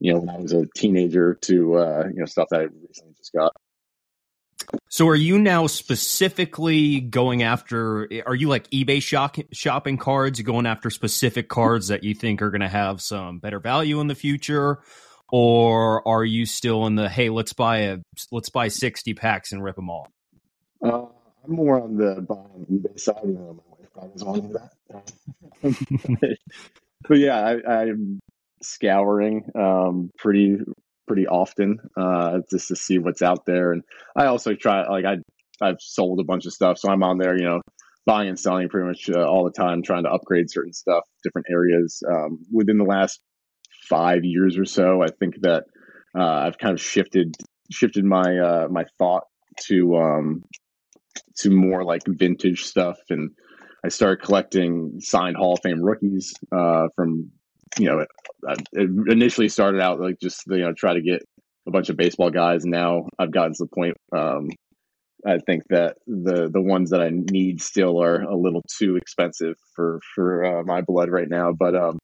[0.00, 3.14] you know when I was a teenager to uh, you know stuff that I recently
[3.16, 3.52] just got.
[4.88, 10.66] So are you now specifically going after are you like eBay shop, shopping cards going
[10.66, 14.14] after specific cards that you think are going to have some better value in the
[14.14, 14.80] future
[15.32, 17.98] or are you still in the hey let's buy a
[18.30, 20.08] let's buy 60 packs and rip them all?
[20.84, 21.06] Uh,
[21.44, 23.16] I'm more on the buying eBay side.
[23.24, 24.72] You know, my wife probably doesn't
[25.62, 26.38] that.
[27.08, 28.20] but yeah, I, am
[28.62, 30.58] scouring um, pretty
[31.06, 33.82] pretty often uh, just to see what's out there, and
[34.16, 35.16] I also try like I
[35.60, 37.60] I've sold a bunch of stuff, so I'm on there, you know,
[38.06, 41.46] buying and selling pretty much uh, all the time, trying to upgrade certain stuff, different
[41.50, 42.02] areas.
[42.08, 43.20] Um, within the last
[43.88, 45.64] five years or so, I think that
[46.16, 47.34] uh, I've kind of shifted
[47.70, 49.24] shifted my uh, my thought
[49.66, 50.42] to um,
[51.38, 53.30] to more like vintage stuff and
[53.84, 57.32] I started collecting signed Hall of Fame rookies uh, from,
[57.78, 61.22] you know, it initially started out like just, you know, try to get
[61.66, 62.64] a bunch of baseball guys.
[62.64, 64.50] Now I've gotten to the point, um,
[65.26, 69.54] I think that the the ones that I need still are a little too expensive
[69.74, 71.52] for for uh, my blood right now.
[71.52, 71.98] But um,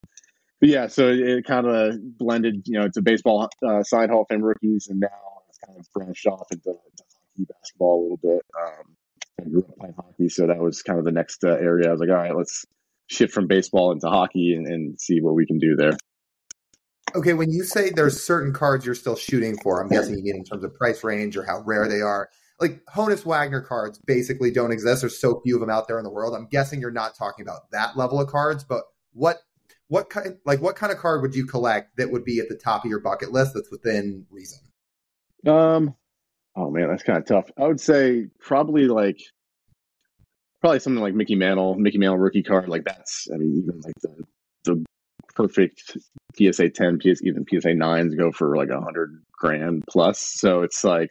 [0.61, 4.29] but yeah, so it, kind of blended, you know, to baseball uh, signed Hall of
[4.29, 5.09] Fame rookies, and now
[5.49, 8.43] it's kind of branched off into, into hockey basketball a little bit.
[8.57, 8.97] Um,
[9.41, 11.89] I grew up playing hockey, so that was kind of the next uh, area.
[11.89, 12.65] I was like, all right, let's
[13.07, 15.97] shift from baseball into hockey and, and see what we can do there.
[17.15, 20.37] Okay, when you say there's certain cards you're still shooting for, I'm guessing you mean
[20.37, 22.29] in terms of price range or how rare they are.
[22.61, 25.01] Like Honus Wagner cards basically don't exist.
[25.01, 26.35] There's so few of them out there in the world.
[26.35, 29.39] I'm guessing you're not talking about that level of cards, but what
[29.87, 32.57] what kind like what kind of card would you collect that would be at the
[32.57, 34.59] top of your bucket list that's within reason?
[35.47, 35.95] Um
[36.59, 37.51] Oh man, that's kind of tough.
[37.57, 39.21] I would say probably like
[40.61, 42.69] probably something like Mickey Mantle, Mickey Mantle rookie card.
[42.69, 44.25] Like that's I mean even like the
[44.65, 44.85] the
[45.37, 45.97] perfect
[46.37, 50.19] PSA ten, PS even PSA nines go for like a hundred grand plus.
[50.19, 51.11] So it's like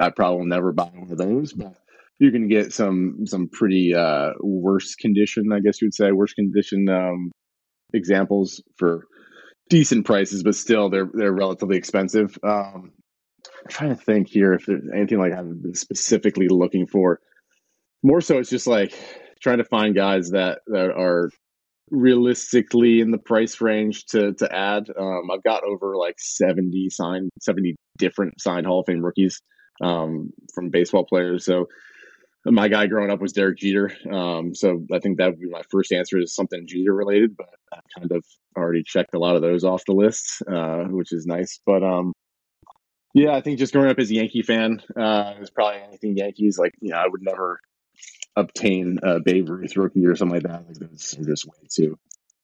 [0.00, 1.74] I probably will never buy one of those, but
[2.20, 6.32] you can get some some pretty uh worse condition, I guess you would say, worse
[6.32, 7.32] condition um
[7.92, 9.06] examples for
[9.68, 12.38] decent prices, but still they're they're relatively expensive.
[12.44, 12.92] Um
[13.60, 17.20] I'm trying to think here if there's anything like I've been specifically looking for.
[18.02, 18.94] More so, it's just like
[19.42, 21.30] trying to find guys that that are
[21.90, 24.84] realistically in the price range to to add.
[24.98, 29.40] Um, I've got over like seventy signed, seventy different signed Hall of Fame rookies
[29.82, 31.44] um, from baseball players.
[31.44, 31.66] So
[32.46, 33.92] my guy growing up was Derek Jeter.
[34.10, 37.48] Um, so I think that would be my first answer is something Jeter related, but
[37.72, 38.24] I kind of
[38.56, 41.60] already checked a lot of those off the list, uh, which is nice.
[41.66, 42.12] But um,
[43.14, 46.16] yeah, I think just growing up as a Yankee fan, uh, it was probably anything
[46.16, 46.58] Yankees.
[46.58, 47.60] Like, you know, I would never
[48.36, 50.66] obtain a Babe Ruth rookie or something like that.
[50.66, 51.98] Like, those are just way too,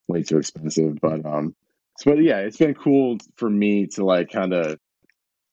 [0.09, 0.98] way too expensive.
[1.00, 1.55] But, um,
[1.98, 4.79] so, but yeah, it's been cool for me to like kind of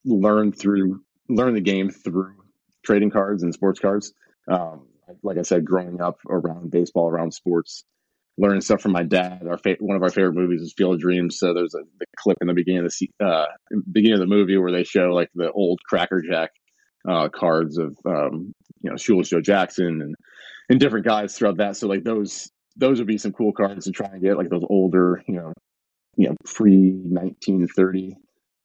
[0.04, 2.36] learn through, learn the game through
[2.84, 4.14] trading cards and sports cards.
[4.48, 4.88] Um,
[5.22, 7.86] like I said, growing up around baseball, around sports,
[8.38, 9.44] learning stuff from my dad.
[9.48, 11.38] Our fa- one of our favorite movies is Field of Dreams.
[11.38, 13.46] So there's a the clip in the beginning of the uh,
[13.92, 16.52] beginning of the movie where they show like the old Cracker Jack
[17.08, 20.16] uh, cards of um, you know Shoeless Joe Jackson and
[20.70, 21.76] and different guys throughout that.
[21.78, 24.66] So like those those would be some cool cards to try and get like those
[24.70, 25.54] older you know
[26.18, 28.16] you know pre 1930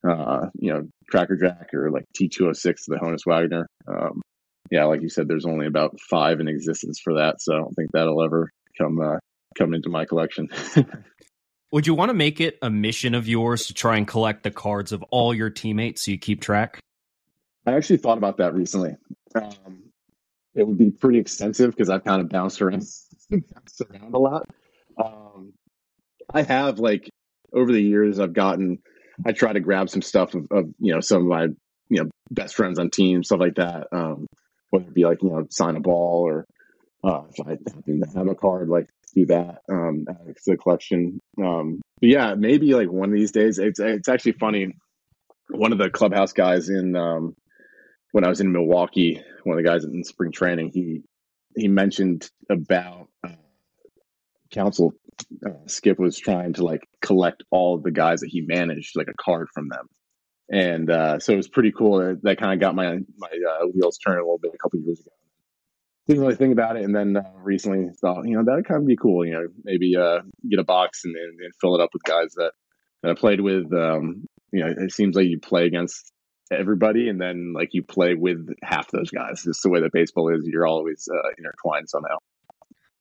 [0.08, 3.66] uh, you know Cracker Jack or like T206 the Honus Wagner.
[3.86, 4.22] Um,
[4.70, 7.74] yeah, like you said, there's only about five in existence for that, so I don't
[7.74, 9.16] think that'll ever come uh,
[9.56, 10.48] come into my collection.
[11.72, 14.50] Would you want to make it a mission of yours to try and collect the
[14.50, 16.80] cards of all your teammates so you keep track?
[17.66, 18.96] I actually thought about that recently.
[19.34, 19.90] Um,
[20.54, 22.84] it would be pretty extensive because I've kind of bounced around,
[23.30, 24.46] bounced around a lot.
[24.96, 25.52] Um,
[26.32, 27.10] I have like
[27.52, 28.78] over the years, I've gotten,
[29.26, 31.42] I try to grab some stuff of, of you know some of my
[31.90, 33.88] you know best friends on teams, stuff like that.
[33.92, 34.26] Um,
[34.70, 36.46] whether it be like you know sign a ball or
[37.04, 40.06] uh, if I happen to have a card, like do that um,
[40.46, 41.20] the collection.
[41.42, 43.58] Um, but yeah, maybe like one of these days.
[43.58, 44.74] It's it's actually funny.
[45.50, 47.34] One of the clubhouse guys in um,
[48.12, 51.02] when I was in Milwaukee, one of the guys in spring training, he
[51.56, 53.32] he mentioned about uh,
[54.50, 54.92] Counsell.
[55.44, 59.22] Uh, Skip was trying to like collect all the guys that he managed, like a
[59.22, 59.88] card from them,
[60.50, 61.98] and uh, so it was pretty cool.
[61.98, 64.78] That, that kind of got my my uh, wheels turning a little bit a couple
[64.80, 65.10] years ago.
[66.08, 68.86] Didn't really think about it, and then uh, recently thought, you know, that'd kind of
[68.86, 69.26] be cool.
[69.26, 72.32] You know, maybe uh, get a box and, and, and, fill it up with guys
[72.36, 72.52] that,
[73.02, 73.70] that I played with.
[73.74, 76.10] Um, you know, it seems like you play against
[76.50, 79.42] everybody, and then like you play with half those guys.
[79.44, 82.16] Just the way that baseball is, you're always uh, intertwined somehow.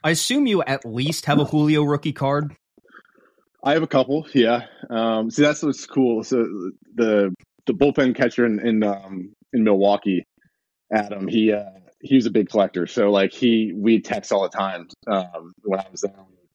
[0.04, 2.58] I assume you at least have a Julio rookie card.
[3.63, 4.65] I have a couple, yeah.
[4.89, 6.24] Um, see, that's what's cool.
[6.24, 6.46] So
[6.96, 7.34] the
[7.65, 10.26] the bullpen catcher in in, um, in Milwaukee,
[10.91, 11.63] Adam, he uh,
[12.08, 12.88] he was a big collector.
[12.88, 16.13] So like he we text all the time um, when I was there.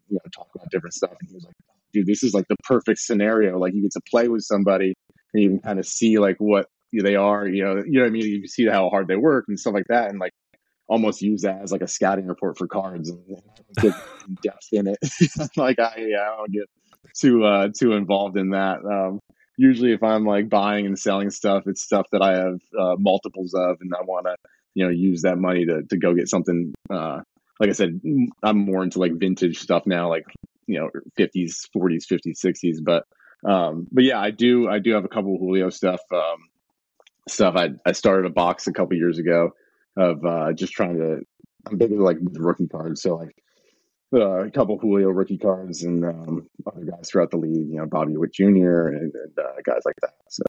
[0.09, 1.55] You know, talk about different stuff, and he was like,
[1.93, 3.59] "Dude, this is like the perfect scenario.
[3.59, 4.95] Like you get to play with somebody,
[5.33, 7.47] and you can kind of see like what they are.
[7.47, 8.27] You know, you know what I mean.
[8.27, 10.33] You can see how hard they work and stuff like that, and like
[10.89, 13.25] almost use that as like a scouting report for cards and,
[13.81, 13.95] get
[14.43, 14.99] depth in it.
[15.57, 16.65] like I, yeah, I don't get
[17.19, 18.85] too uh, too involved in that.
[18.85, 19.21] Um,
[19.57, 23.55] usually, if I'm like buying and selling stuff, it's stuff that I have uh, multiples
[23.55, 24.37] of, and I want to
[24.75, 26.73] you know use that money to to go get something.
[26.91, 27.21] Uh,
[27.61, 28.01] like I said,
[28.43, 30.25] I'm more into like vintage stuff now, like
[30.67, 32.79] you know 50s, 40s, 50s, 60s.
[32.83, 33.05] But
[33.49, 36.01] um, but yeah, I do I do have a couple Julio stuff.
[36.13, 36.49] Um,
[37.29, 39.51] stuff I I started a box a couple years ago
[39.97, 41.21] of uh, just trying to.
[41.67, 43.37] I'm big into like rookie cards, so like
[44.13, 47.69] uh, a couple Julio rookie cards and um, other guys throughout the league.
[47.69, 48.89] You know, Bobby Witt Jr.
[48.89, 50.15] and, and uh, guys like that.
[50.29, 50.43] So.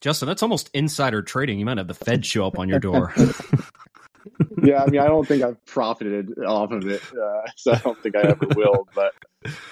[0.00, 1.58] Justin, that's almost insider trading.
[1.58, 3.12] You might have the Fed show up on your door.
[4.62, 8.00] yeah, I mean, I don't think I've profited off of it, uh, so I don't
[8.02, 8.86] think I ever will.
[8.94, 9.12] But,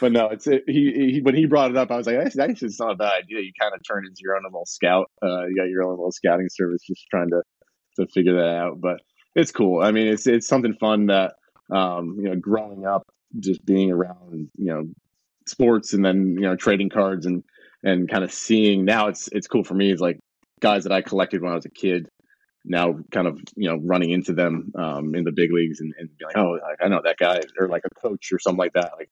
[0.01, 1.21] but no, it's it, he, he.
[1.23, 3.41] When he brought it up, I was like, that's actually it's not a bad idea.
[3.41, 5.11] You kind of turn into your own little scout.
[5.23, 7.43] Uh, you got your own little scouting service, just trying to
[7.97, 8.81] to figure that out.
[8.81, 9.01] But
[9.35, 9.83] it's cool.
[9.83, 11.35] I mean, it's it's something fun that
[11.71, 13.07] um, you know, growing up,
[13.39, 14.85] just being around you know
[15.47, 17.45] sports and then you know trading cards and
[17.83, 19.91] and kind of seeing now it's it's cool for me.
[19.91, 20.19] It's like
[20.61, 22.09] guys that I collected when I was a kid
[22.67, 26.09] now kind of you know running into them um, in the big leagues and, and
[26.19, 28.93] be like oh I know that guy or like a coach or something like that
[28.99, 29.09] like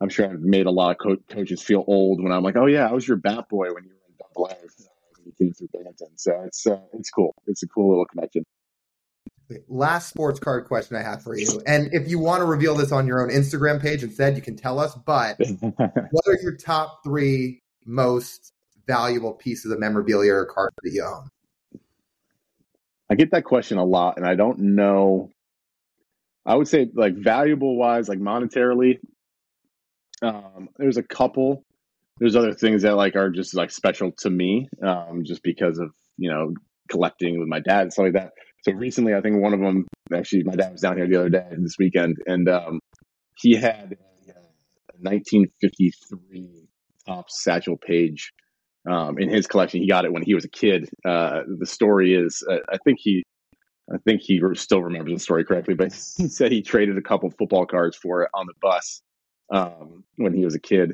[0.00, 2.66] I'm sure I've made a lot of co- coaches feel old when I'm like oh
[2.66, 5.52] yeah I was your bat boy when you were in double A when you came
[5.52, 8.44] through Binghamton so it's uh, it's cool it's a cool little connection
[9.68, 11.62] last sports card question I have for you.
[11.68, 14.56] And if you want to reveal this on your own Instagram page instead, you can
[14.56, 14.92] tell us.
[14.94, 18.52] But what are your top three most
[18.86, 21.28] valuable pieces of memorabilia or cards that you own?
[23.10, 25.30] I get that question a lot, and I don't know.
[26.44, 28.98] I would say, like valuable wise, like monetarily,
[30.22, 31.62] um, there's a couple.
[32.18, 35.90] There's other things that like are just like special to me, um, just because of
[36.16, 36.54] you know
[36.90, 38.32] collecting with my dad and stuff like that.
[38.62, 41.28] So recently, I think one of them actually, my dad was down here the other
[41.28, 42.80] day this weekend, and um,
[43.36, 43.96] he had
[44.26, 46.65] a, a 1953
[47.06, 48.32] Topps Satchel Paige
[48.88, 49.80] um, in his collection.
[49.80, 50.88] He got it when he was a kid.
[51.04, 53.24] Uh, the story is, uh, I think he,
[53.92, 57.30] I think he still remembers the story correctly, but he said he traded a couple
[57.30, 59.02] football cards for it on the bus
[59.52, 60.92] um, when he was a kid,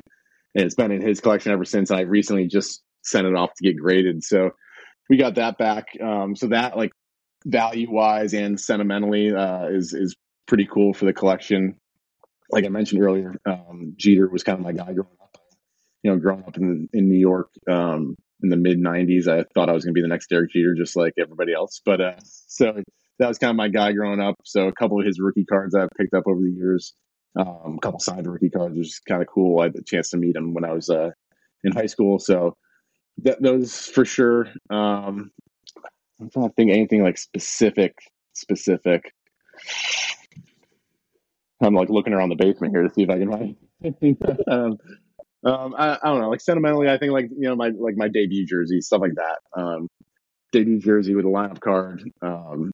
[0.55, 1.89] and it's been in his collection ever since.
[1.89, 4.51] And I recently just sent it off to get graded, so
[5.09, 5.87] we got that back.
[6.01, 6.91] Um, so that like
[7.45, 10.15] value wise and sentimentally uh, is is
[10.47, 11.75] pretty cool for the collection.
[12.51, 15.17] Like I mentioned earlier, um, Jeter was kind of my guy growing
[16.03, 19.69] you know, growing up in in New York um, in the mid '90s, I thought
[19.69, 21.81] I was going to be the next Derek Jeter, just like everybody else.
[21.83, 22.83] But uh, so
[23.19, 24.35] that was kind of my guy growing up.
[24.43, 26.93] So a couple of his rookie cards I've picked up over the years,
[27.37, 29.59] um, a couple signed rookie cards, which is kind of cool.
[29.59, 31.11] I had the chance to meet him when I was uh,
[31.63, 32.57] in high school, so
[33.19, 34.47] that those for sure.
[34.69, 35.31] Um,
[36.19, 37.97] I'm trying to think anything like specific,
[38.33, 39.13] specific.
[41.61, 43.55] I'm like looking around the basement here to see if I can find.
[44.47, 44.77] um,
[45.45, 46.29] um, I, I, don't know.
[46.29, 49.39] Like sentimentally, I think like you know my like my debut jersey, stuff like that.
[49.59, 49.87] Um,
[50.51, 52.03] debut jersey with a lineup card.
[52.21, 52.71] Um,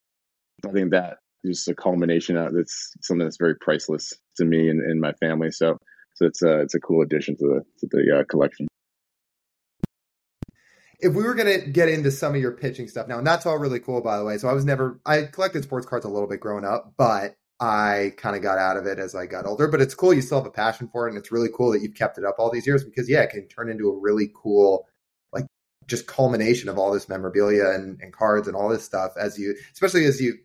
[0.68, 4.82] I think that is a culmination of it's something that's very priceless to me and,
[4.82, 5.52] and my family.
[5.52, 5.78] So
[6.16, 8.68] so it's a it's a cool addition to the to the uh, collection.
[11.02, 13.46] if we were going to get into some of your pitching stuff now, and that's
[13.46, 14.38] all really cool, by the way.
[14.38, 18.14] So I was never, I collected sports cards a little bit growing up, but I
[18.18, 19.68] kind of got out of it as I got older.
[19.68, 20.14] But it's cool.
[20.14, 21.12] You still have a passion for it.
[21.12, 23.32] And it's really cool that you've kept it up all these years because, yeah, it
[23.32, 24.88] can turn into a really cool,
[25.34, 25.46] like,
[25.88, 29.56] just culmination of all this memorabilia and, and cards and all this stuff as you,
[29.74, 30.36] especially as you,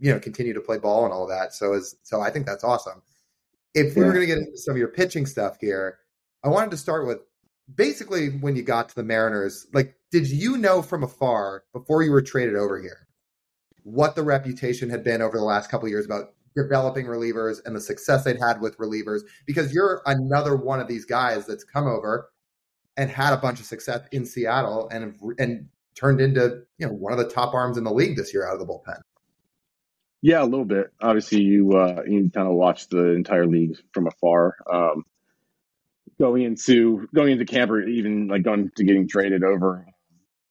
[0.00, 1.54] you know, continue to play ball and all that.
[1.54, 3.02] So, as, so I think that's awesome.
[3.74, 4.06] If we yeah.
[4.06, 5.98] were going to get into some of your pitching stuff here,
[6.42, 7.18] I wanted to start with
[7.72, 12.12] basically when you got to the Mariners, like, did you know from afar before you
[12.12, 13.08] were traded over here
[13.82, 17.80] what the reputation had been over the last couple years about developing relievers and the
[17.80, 19.20] success they'd had with relievers?
[19.46, 22.30] Because you're another one of these guys that's come over
[22.96, 27.12] and had a bunch of success in Seattle and and turned into you know one
[27.12, 29.00] of the top arms in the league this year out of the bullpen.
[30.22, 30.90] Yeah, a little bit.
[31.02, 34.56] Obviously, you uh, you kind of watch the entire league from afar.
[34.72, 35.04] Um,
[36.18, 39.86] going into going into camp or even like going to getting traded over.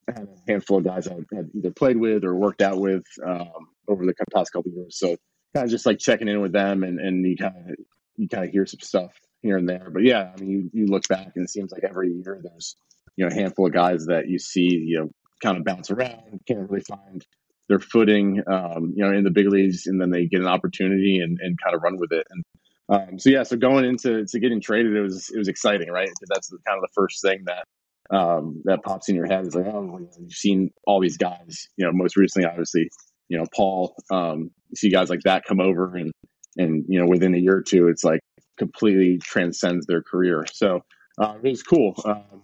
[0.08, 3.70] Had a handful of guys I had either played with or worked out with um,
[3.88, 4.98] over the past couple years.
[5.00, 5.16] So
[5.54, 7.76] kind of just like checking in with them, and, and you kind of
[8.16, 9.12] you kind of hear some stuff
[9.42, 9.90] here and there.
[9.92, 12.76] But yeah, I mean, you, you look back and it seems like every year there's
[13.16, 15.10] you know a handful of guys that you see you know
[15.42, 17.26] kind of bounce around, can't really find
[17.70, 21.20] their footing, um, you know, in the big leagues, and then they get an opportunity
[21.20, 22.26] and, and kind of run with it.
[22.30, 22.44] And
[22.90, 26.10] um, so yeah, so going into to getting traded, it was it was exciting, right?
[26.28, 29.66] That's kind of the first thing that um, that pops in your head is like,
[29.68, 31.68] oh, you've seen all these guys.
[31.78, 32.90] You know, most recently, obviously,
[33.34, 33.96] you know, Paul.
[34.12, 36.12] Um, see guys like that come over, and
[36.58, 38.22] and you know, within a year or two, it's like
[38.58, 40.46] completely transcends their career.
[40.52, 40.82] So
[41.20, 42.02] uh, it was cool.
[42.06, 42.44] Um,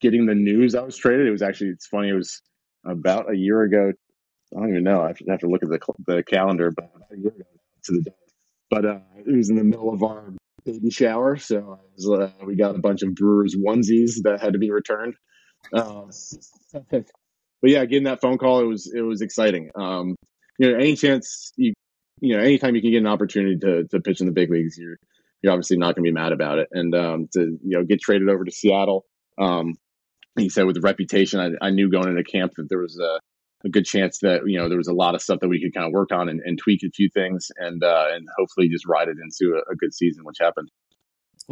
[0.00, 2.08] getting the news I was traded, it was actually it's funny.
[2.08, 2.40] It was
[2.86, 3.92] about a year ago.
[4.56, 5.02] I don't even know.
[5.02, 7.44] I have to look at the the calendar, but a year ago
[7.84, 8.16] to the day
[8.72, 10.32] but uh, it was in the middle of our
[10.64, 14.58] baby shower, so was, uh, we got a bunch of Brewers onesies that had to
[14.58, 15.14] be returned.
[15.74, 16.08] Um,
[17.62, 19.70] but yeah, getting that phone call, it was it was exciting.
[19.74, 20.16] Um,
[20.58, 21.72] you know, any chance you
[22.20, 24.76] you know, anytime you can get an opportunity to to pitch in the big leagues,
[24.76, 24.96] you're
[25.42, 26.68] you're obviously not going to be mad about it.
[26.72, 29.04] And um, to you know get traded over to Seattle,
[29.38, 29.74] um,
[30.38, 33.18] he said with the reputation, I, I knew going into camp that there was a
[33.64, 35.74] a good chance that you know there was a lot of stuff that we could
[35.74, 38.86] kind of work on and, and tweak a few things and uh, and hopefully just
[38.86, 40.68] ride it into a, a, good season, which happened.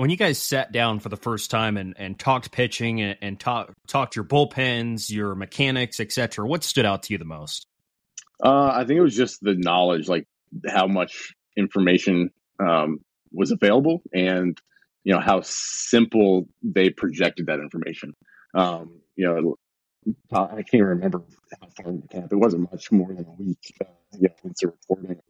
[0.01, 3.39] When you guys sat down for the first time and, and talked pitching and, and
[3.39, 7.67] talk, talked your bullpens, your mechanics, etc., what stood out to you the most?
[8.43, 10.27] Uh, I think it was just the knowledge, like
[10.67, 14.59] how much information um, was available, and
[15.05, 18.15] you know how simple they projected that information.
[18.55, 19.57] Um, you know,
[20.33, 21.25] I can't remember
[21.61, 22.33] how far the camp.
[22.33, 23.85] It wasn't much more than a week, uh,
[24.19, 25.21] you know, the reporting.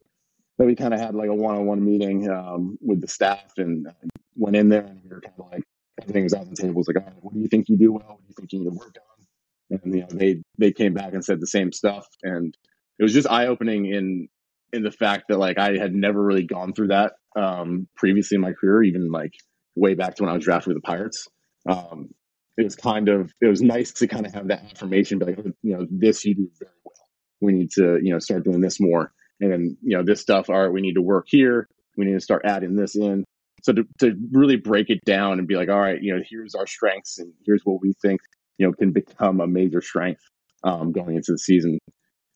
[0.57, 3.89] But we kind of had like a one-on-one meeting um, with the staff and
[4.37, 5.65] went in there and we were kind of like
[6.01, 6.71] everything was on the table.
[6.71, 8.07] It was like, right, what do you think you do well?
[8.07, 9.81] What do you think you need to work on?
[9.83, 12.57] And you know, they they came back and said the same stuff, and
[12.99, 14.29] it was just eye-opening in
[14.73, 18.41] in the fact that like I had never really gone through that um, previously in
[18.41, 19.33] my career, even like
[19.77, 21.29] way back to when I was drafted with the Pirates.
[21.69, 22.11] Um,
[22.57, 25.39] it was kind of it was nice to kind of have that affirmation, be like,
[25.39, 26.95] oh, you know, this you do very well.
[27.41, 30.51] We need to you know start doing this more, and then you know this stuff.
[30.51, 31.69] All right, we need to work here.
[31.97, 33.25] We need to start adding this in.
[33.63, 36.55] So to, to really break it down and be like, all right, you know, here's
[36.55, 38.21] our strengths and here's what we think
[38.61, 40.21] you know can become a major strength
[40.63, 41.79] um, going into the season,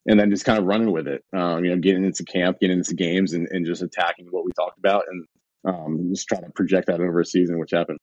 [0.06, 1.22] and then just kind of running with it.
[1.36, 4.50] Um, you know, getting into camp, getting into games, and, and just attacking what we
[4.52, 5.26] talked about, and
[5.66, 7.98] um, just trying to project that over a season, which happened.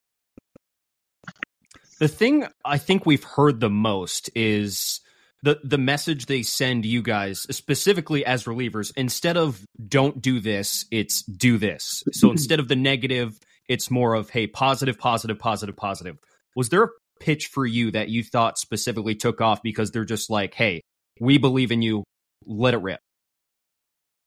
[1.98, 5.00] The thing I think we've heard the most is
[5.42, 10.86] the the message they send you guys specifically as relievers instead of don't do this
[10.90, 12.02] it's do this.
[12.12, 16.16] So instead of the negative it's more of hey positive positive positive positive.
[16.56, 16.88] Was there a
[17.20, 20.82] pitch for you that you thought specifically took off because they're just like hey
[21.20, 22.04] we believe in you
[22.46, 23.00] let it rip?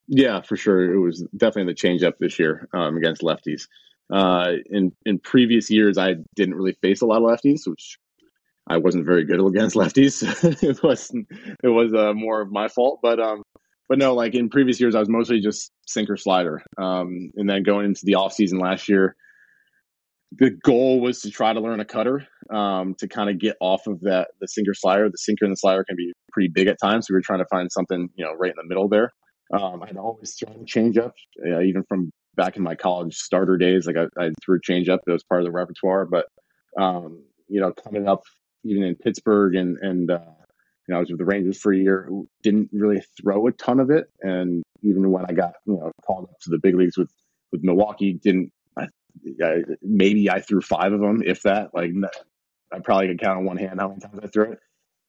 [0.07, 0.93] Yeah for sure.
[0.93, 3.67] It was definitely the change up this year um, against lefties.
[4.11, 7.97] Uh, in in previous years, I didn't really face a lot of lefties, which
[8.67, 10.23] I wasn't very good against lefties.
[10.63, 11.11] it was
[11.63, 13.43] it was uh, more of my fault, but um,
[13.87, 16.61] but no, like in previous years, I was mostly just sinker slider.
[16.77, 19.15] Um, and then going into the off season last year,
[20.31, 23.85] the goal was to try to learn a cutter um, to kind of get off
[23.87, 25.09] of that the sinker slider.
[25.09, 27.07] The sinker and the slider can be pretty big at times.
[27.07, 29.11] So we were trying to find something you know right in the middle there.
[29.53, 31.13] Um, I'd always thrown change up,
[31.45, 35.01] uh, even from back in my college starter days, like I, I threw change up.
[35.05, 36.05] That was part of the repertoire.
[36.05, 36.25] But
[36.79, 38.23] um, you know, coming up
[38.65, 40.19] even in Pittsburgh and and uh,
[40.87, 42.09] you know, I was with the Rangers for a year.
[42.43, 46.25] Didn't really throw a ton of it, and even when I got you know called
[46.25, 47.11] up to the big leagues with
[47.51, 48.87] with Milwaukee, didn't I,
[49.43, 51.73] I, maybe I threw five of them, if that.
[51.73, 51.91] Like
[52.71, 54.59] I probably could count on one hand how many times I threw it.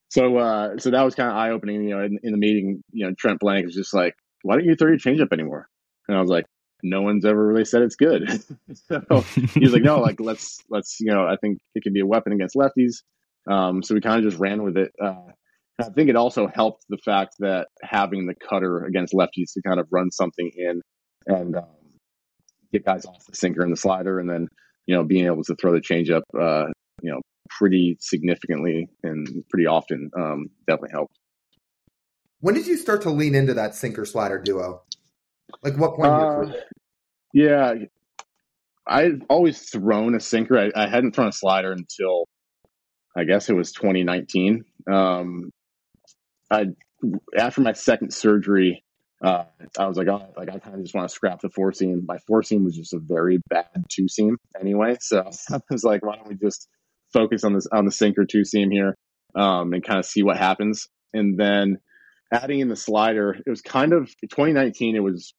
[0.09, 1.83] so uh, so that was kind of eye opening.
[1.83, 4.65] You know, in, in, the meeting, you know, Trent Blank was just like, "Why don't
[4.65, 5.67] you throw your changeup anymore?"
[6.07, 6.45] And I was like,
[6.81, 8.29] "No one's ever really said it's good."
[8.73, 9.21] so
[9.53, 12.05] he was like, "No, like let's let's you know, I think it can be a
[12.05, 13.03] weapon against lefties."
[13.49, 14.91] Um, so we kind of just ran with it.
[15.01, 15.31] Uh,
[15.79, 19.79] I think it also helped the fact that having the cutter against lefties to kind
[19.79, 20.81] of run something in
[21.27, 21.65] and um,
[22.73, 24.47] get guys off the sinker and the slider, and then
[24.87, 26.65] you know being able to throw the changeup, uh,
[27.01, 31.17] you know, pretty significantly and pretty often um, definitely helped.
[32.39, 34.81] When did you start to lean into that sinker slider duo?
[35.63, 36.11] Like what point?
[36.11, 36.57] Uh,
[37.33, 37.73] yeah,
[38.87, 40.57] I've always thrown a sinker.
[40.57, 42.25] I, I, hadn't thrown a slider until
[43.17, 44.63] I guess it was 2019.
[44.91, 45.49] Um,
[46.51, 46.67] I
[47.37, 48.83] after my second surgery,
[49.23, 49.45] uh,
[49.77, 52.03] I was like, oh, like I kind of just want to scrap the four seam.
[52.07, 56.05] My four seam was just a very bad two seam anyway, so I was like,
[56.05, 56.67] why don't we just
[57.11, 58.95] focus on this on the sinker two seam here
[59.35, 60.87] um, and kind of see what happens.
[61.13, 61.77] And then
[62.31, 64.95] adding in the slider, it was kind of 2019.
[64.95, 65.33] It was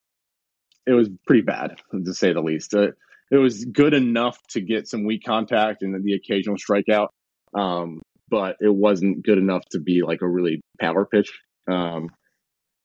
[0.87, 2.75] it was pretty bad to say the least.
[2.75, 2.89] Uh,
[3.31, 7.09] it was good enough to get some weak contact and the occasional strikeout,
[7.55, 11.31] um, but it wasn't good enough to be like a really power pitch.
[11.71, 12.09] Um,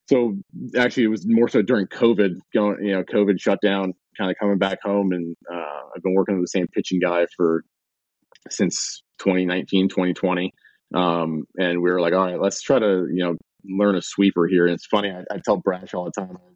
[0.09, 0.36] so
[0.78, 2.39] actually, it was more so during COVID.
[2.53, 6.36] Going, you know, COVID shutdown, kind of coming back home, and uh, I've been working
[6.36, 7.64] with the same pitching guy for
[8.49, 10.51] since 2019, 2020.
[10.93, 14.47] Um, and we were like, all right, let's try to, you know, learn a sweeper
[14.47, 14.66] here.
[14.66, 16.36] And it's funny, I, I tell Brash all the time.
[16.36, 16.53] I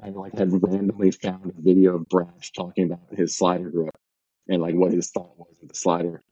[0.00, 3.96] I like had randomly found a video of Brash talking about his slider grip
[4.46, 6.22] and like what his thought was with the slider.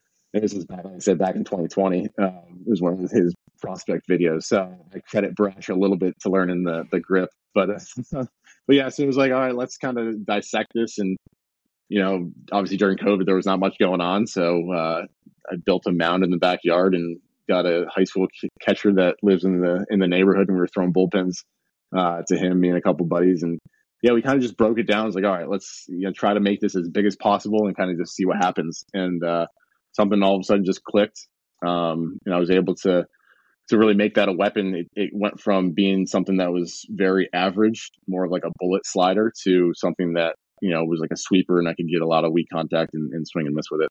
[0.40, 2.08] This was back, like I said, back in 2020.
[2.18, 2.30] Um,
[2.60, 4.44] it was one of his prospect videos.
[4.44, 7.30] So I credit Brash a little bit to learning the the grip.
[7.54, 7.78] But uh,
[8.66, 11.16] but yeah, so it was like, all right, let's kind of dissect this and
[11.88, 14.26] you know, obviously during COVID, there was not much going on.
[14.26, 15.02] So uh,
[15.50, 17.18] I built a mound in the backyard and
[17.48, 18.26] got a high school
[18.60, 21.44] catcher that lives in the in the neighborhood, and we were throwing bullpens
[21.96, 23.60] uh, to him, me and a couple buddies, and
[24.02, 25.06] yeah, we kind of just broke it down.
[25.06, 27.66] It's like, all right, let's you know try to make this as big as possible
[27.66, 28.84] and kind of just see what happens.
[28.92, 29.46] And uh,
[29.96, 31.26] something all of a sudden just clicked,
[31.66, 33.06] um, and I was able to
[33.68, 34.76] to really make that a weapon.
[34.76, 38.86] It, it went from being something that was very average, more of like a bullet
[38.86, 42.06] slider, to something that you know, was like a sweeper and I could get a
[42.06, 43.88] lot of weak contact and, and swing and miss with it.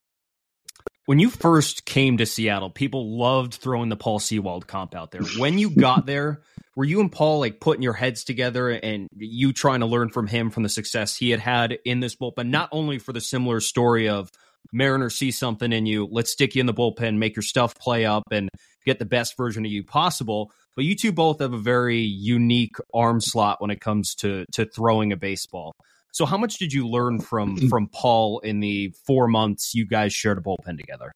[1.05, 5.21] When you first came to Seattle, people loved throwing the Paul Sewald comp out there.
[5.37, 6.41] When you got there,
[6.75, 10.25] were you and Paul like putting your heads together and you trying to learn from
[10.25, 13.59] him from the success he had had in this bullpen, not only for the similar
[13.59, 14.31] story of
[14.73, 18.05] Mariner see something in you, let's stick you in the bullpen, make your stuff play
[18.05, 18.49] up, and
[18.85, 20.51] get the best version of you possible.
[20.75, 24.65] But you two both have a very unique arm slot when it comes to to
[24.65, 25.73] throwing a baseball.
[26.11, 30.13] So how much did you learn from from Paul in the four months you guys
[30.13, 31.11] shared a bullpen together?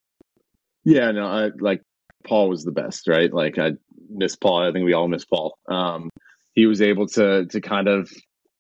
[0.85, 1.81] Yeah, no, I, like
[2.25, 3.31] Paul was the best, right?
[3.33, 3.73] Like I
[4.09, 4.67] miss Paul.
[4.67, 5.55] I think we all miss Paul.
[5.67, 6.09] Um,
[6.53, 8.11] he was able to to kind of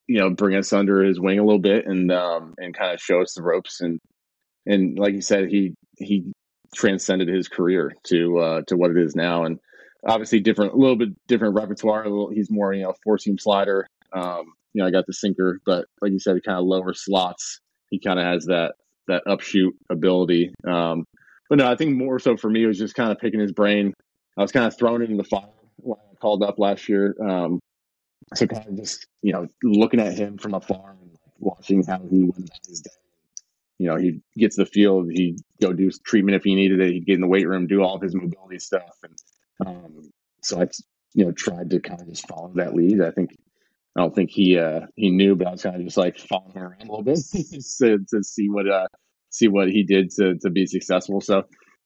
[0.07, 2.99] you know bring us under his wing a little bit and um, and kind of
[2.99, 3.99] show us the ropes and
[4.69, 6.31] and like you said, he he
[6.73, 9.59] transcended his career to uh, to what it is now and
[10.07, 12.03] obviously different a little bit different repertoire.
[12.03, 13.87] Little, he's more you know four seam slider.
[14.13, 17.59] Um, you know, I got the sinker, but like you said, kind of lower slots.
[17.89, 18.75] He kind of has that
[19.07, 20.53] that upshoot ability.
[20.67, 21.05] Um,
[21.49, 23.93] but no, I think more so for me was just kind of picking his brain.
[24.37, 27.15] I was kind of thrown into the fire when I called up last year.
[27.21, 27.59] Um,
[28.35, 32.23] so kind of just you know looking at him from afar and watching how he
[32.23, 32.91] went about his day.
[33.79, 36.91] You know, he gets the field, he'd go do treatment if he needed it.
[36.91, 39.15] He'd get in the weight room, do all of his mobility stuff, and
[39.65, 40.11] um,
[40.41, 40.67] so I,
[41.13, 43.01] you know, tried to kind of just follow that lead.
[43.01, 43.31] I think
[43.95, 46.51] I don't think he uh, he knew, but I was kind of just like following
[46.51, 48.87] him around a little bit to, to see what uh,
[49.29, 51.21] see what he did to to be successful.
[51.21, 51.43] So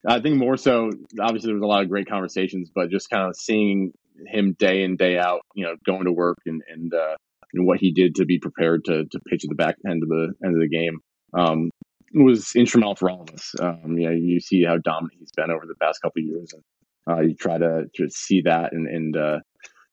[0.07, 0.89] I think more so,
[1.21, 3.93] obviously there was a lot of great conversations, but just kind of seeing
[4.27, 7.15] him day in day out, you know, going to work and and uh,
[7.53, 10.09] and what he did to be prepared to to pitch at the back end of
[10.09, 10.99] the end of the game
[11.33, 11.69] um,
[12.13, 13.53] was instrumental for all of us.
[13.59, 16.53] Um, you know, you see how dominant he's been over the past couple of years,
[16.53, 16.63] and
[17.09, 19.39] uh, you try to to see that and and uh,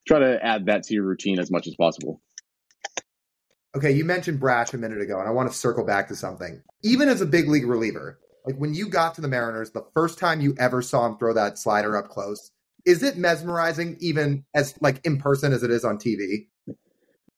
[0.06, 2.20] try to add that to your routine as much as possible.
[3.76, 6.60] Okay, you mentioned Brash a minute ago, and I want to circle back to something.
[6.82, 10.18] Even as a big league reliever, like when you got to the Mariners, the first
[10.18, 12.50] time you ever saw him throw that slider up close,
[12.84, 16.48] is it mesmerizing even as like in person as it is on TV?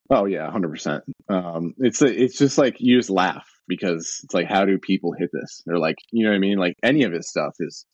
[0.09, 1.03] Oh yeah, hundred um, percent.
[1.77, 5.29] It's a, it's just like you just laugh because it's like how do people hit
[5.33, 5.61] this?
[5.65, 6.57] They're like you know what I mean.
[6.57, 7.85] Like any of his stuff is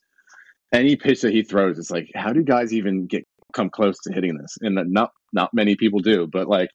[0.72, 4.12] any pitch that he throws, it's like how do guys even get come close to
[4.12, 6.26] hitting this, and not not many people do.
[6.26, 6.70] But like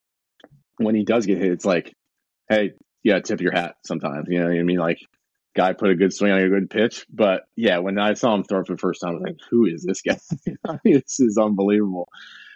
[0.78, 1.94] when he does get hit, it's like,
[2.50, 2.72] hey,
[3.04, 4.28] yeah, tip your hat sometimes.
[4.30, 4.80] You know what I mean?
[4.80, 5.00] Like
[5.56, 7.06] guy put a good swing on a good pitch.
[7.12, 9.66] But yeah, when I saw him throw for the first time, I was like, who
[9.66, 10.18] is this guy?
[10.84, 12.10] this is unbelievable.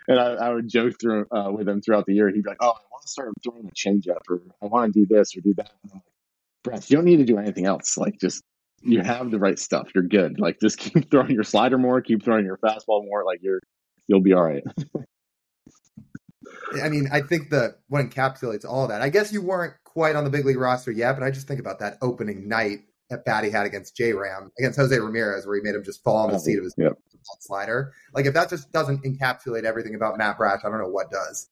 [0.07, 2.29] And I, I would joke through uh, with him throughout the year.
[2.29, 4.99] He'd be like, "Oh, I want to start throwing a changeup, or I want to
[4.99, 6.03] do this or do that." And I'm like,
[6.63, 7.97] Brett, you don't need to do anything else.
[7.97, 8.43] Like, just
[8.81, 9.89] you have the right stuff.
[9.93, 10.39] You're good.
[10.39, 13.23] Like, just keep throwing your slider more, keep throwing your fastball more.
[13.25, 13.61] Like, you're
[14.07, 14.63] you'll be all right.
[16.83, 19.01] I mean, I think the what encapsulates all that.
[19.01, 21.59] I guess you weren't quite on the big league roster yet, but I just think
[21.59, 22.79] about that opening night
[23.11, 26.03] at bat he had against J Ram against Jose Ramirez, where he made him just
[26.03, 26.93] fall on the seat of his yep.
[27.39, 27.93] slider.
[28.13, 31.49] Like if that just doesn't encapsulate everything about Matt Brash, I don't know what does.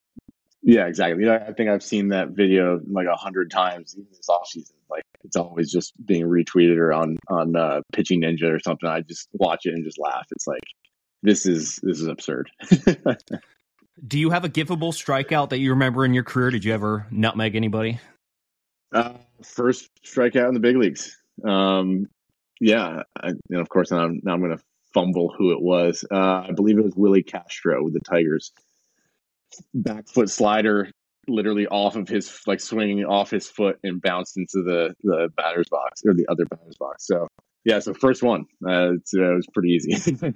[0.62, 1.22] Yeah, exactly.
[1.22, 4.72] You know, I think I've seen that video like a hundred times even this offseason.
[4.90, 8.88] Like it's always just being retweeted or on on uh, Pitching Ninja or something.
[8.88, 10.26] I just watch it and just laugh.
[10.32, 10.62] It's like
[11.22, 12.50] this is this is absurd.
[14.06, 16.50] Do you have a givable strikeout that you remember in your career?
[16.50, 17.98] Did you ever nutmeg anybody?
[18.92, 21.16] Uh, first strikeout in the big leagues.
[21.44, 22.06] Um,
[22.60, 24.62] yeah, I, know, of course, now I'm, now I'm going to
[24.94, 26.04] fumble who it was.
[26.10, 28.52] Uh, I believe it was Willi Castro with the Tigers.
[29.74, 30.90] Back foot slider,
[31.26, 35.68] literally off of his like swinging off his foot and bounced into the the batter's
[35.70, 37.06] box or the other batter's box.
[37.06, 37.28] So
[37.64, 40.16] yeah, so first one, uh, uh it was pretty easy.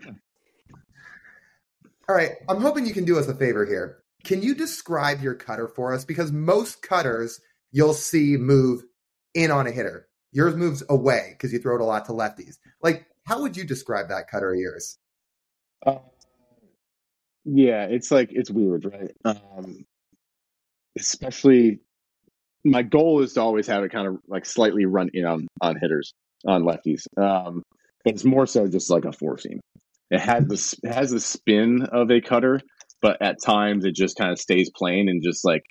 [2.08, 4.02] All right, I'm hoping you can do us a favor here.
[4.24, 6.04] Can you describe your cutter for us?
[6.04, 7.40] Because most cutters
[7.70, 8.82] you'll see move
[9.34, 10.08] in on a hitter.
[10.32, 12.56] Yours moves away because you throw it a lot to lefties.
[12.82, 14.98] Like, how would you describe that cutter of yours?
[15.84, 15.98] Uh,
[17.44, 19.12] yeah, it's like it's weird, right?
[19.24, 19.84] Um,
[20.98, 21.80] especially,
[22.64, 25.76] my goal is to always have it kind of like slightly run in on on
[25.80, 26.12] hitters
[26.46, 27.62] on lefties, um,
[28.04, 29.60] it's more so just like a four seam.
[30.10, 32.60] It has the it has the spin of a cutter,
[33.00, 35.62] but at times it just kind of stays plain and just like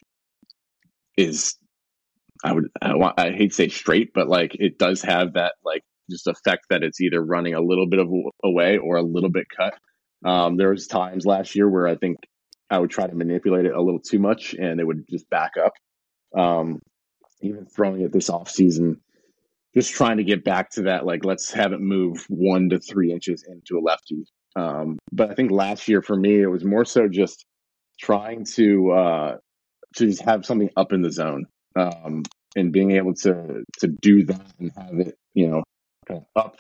[1.18, 1.56] is
[2.44, 5.54] I would I, want, I hate to say straight, but like it does have that
[5.64, 8.08] like just effect that it's either running a little bit of
[8.44, 9.74] away or a little bit cut.
[10.26, 12.18] Um, there was times last year where I think
[12.70, 15.54] I would try to manipulate it a little too much and it would just back
[15.64, 15.74] up.
[16.38, 16.80] Um,
[17.42, 19.02] even throwing it this off season,
[19.74, 23.12] just trying to get back to that like let's have it move one to three
[23.12, 24.26] inches into a lefty.
[24.56, 27.46] Um, but I think last year for me it was more so just
[28.00, 29.38] trying to uh,
[29.96, 31.46] to just have something up in the zone
[31.76, 32.24] um,
[32.56, 35.64] and being able to to do that and have it, you know,
[36.08, 36.58] kind of up,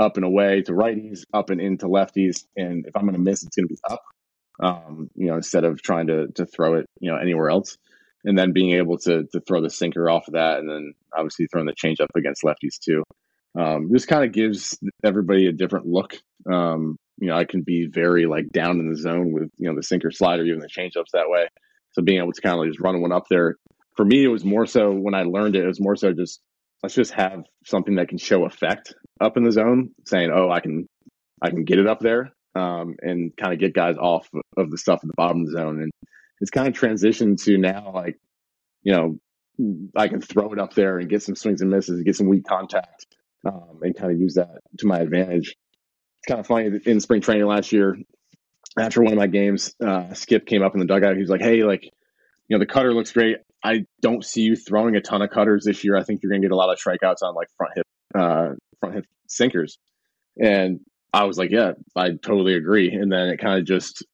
[0.00, 3.42] up and away to righties, up and into lefties, and if I'm going to miss,
[3.42, 4.02] it's going to be up,
[4.60, 7.76] um, you know, instead of trying to to throw it, you know, anywhere else,
[8.24, 11.46] and then being able to to throw the sinker off of that, and then obviously
[11.46, 13.04] throwing the change up against lefties too.
[13.58, 16.16] Um, this kind of gives everybody a different look.
[16.50, 19.76] Um, you know, I can be very like down in the zone with you know
[19.76, 21.46] the sinker slider, even the change ups that way.
[21.92, 23.56] So being able to kind of like just run one up there
[23.96, 26.40] for me, it was more so when I learned it, it was more so just
[26.82, 30.60] let's just have something that can show effect up in the zone, saying, "Oh, I
[30.60, 30.86] can,
[31.42, 34.78] I can get it up there," um, and kind of get guys off of the
[34.78, 35.82] stuff at the bottom of the zone.
[35.82, 35.90] And
[36.40, 38.16] it's kind of transitioned to now, like,
[38.82, 39.18] you know,
[39.94, 42.44] I can throw it up there and get some swings and misses, get some weak
[42.44, 43.06] contact,
[43.44, 45.54] um, and kind of use that to my advantage.
[46.18, 47.96] It's kind of funny in spring training last year.
[48.78, 51.16] After one of my games, uh, Skip came up in the dugout.
[51.16, 53.38] He was like, "Hey, like, you know, the cutter looks great.
[53.62, 55.96] I don't see you throwing a ton of cutters this year.
[55.96, 58.48] I think you're going to get a lot of strikeouts on like front hip, uh,
[58.80, 59.78] front hip sinkers.
[60.42, 60.80] And
[61.12, 62.90] I was like, yeah, I totally agree.
[62.92, 64.04] And then it kind of just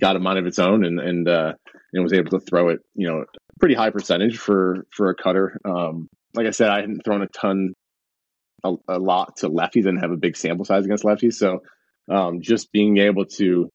[0.00, 1.52] got a mind of its own and, and, uh,
[1.92, 3.24] and was able to throw it, you know,
[3.60, 5.58] pretty high percentage for, for a cutter.
[5.64, 7.74] Um, like I said, I hadn't thrown a ton,
[8.64, 11.34] a, a lot to lefties and have a big sample size against lefties.
[11.34, 11.60] So,
[12.10, 13.68] um, just being able to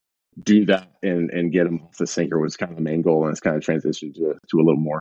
[0.44, 3.24] do that and and get him off the sinker was kind of the main goal,
[3.24, 5.00] and it's kind of transitioned to to a little more.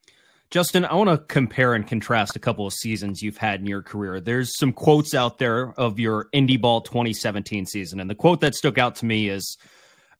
[0.50, 3.82] Justin, I want to compare and contrast a couple of seasons you've had in your
[3.82, 4.20] career.
[4.20, 8.54] There's some quotes out there of your Indie Ball 2017 season, and the quote that
[8.54, 9.56] stuck out to me is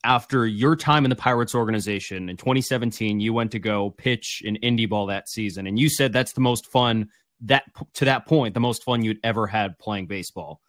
[0.03, 4.57] after your time in the Pirates organization in 2017, you went to go pitch in
[4.57, 7.09] Indie Ball that season, and you said that's the most fun
[7.43, 7.65] that
[7.95, 10.61] to that point, the most fun you'd ever had playing baseball.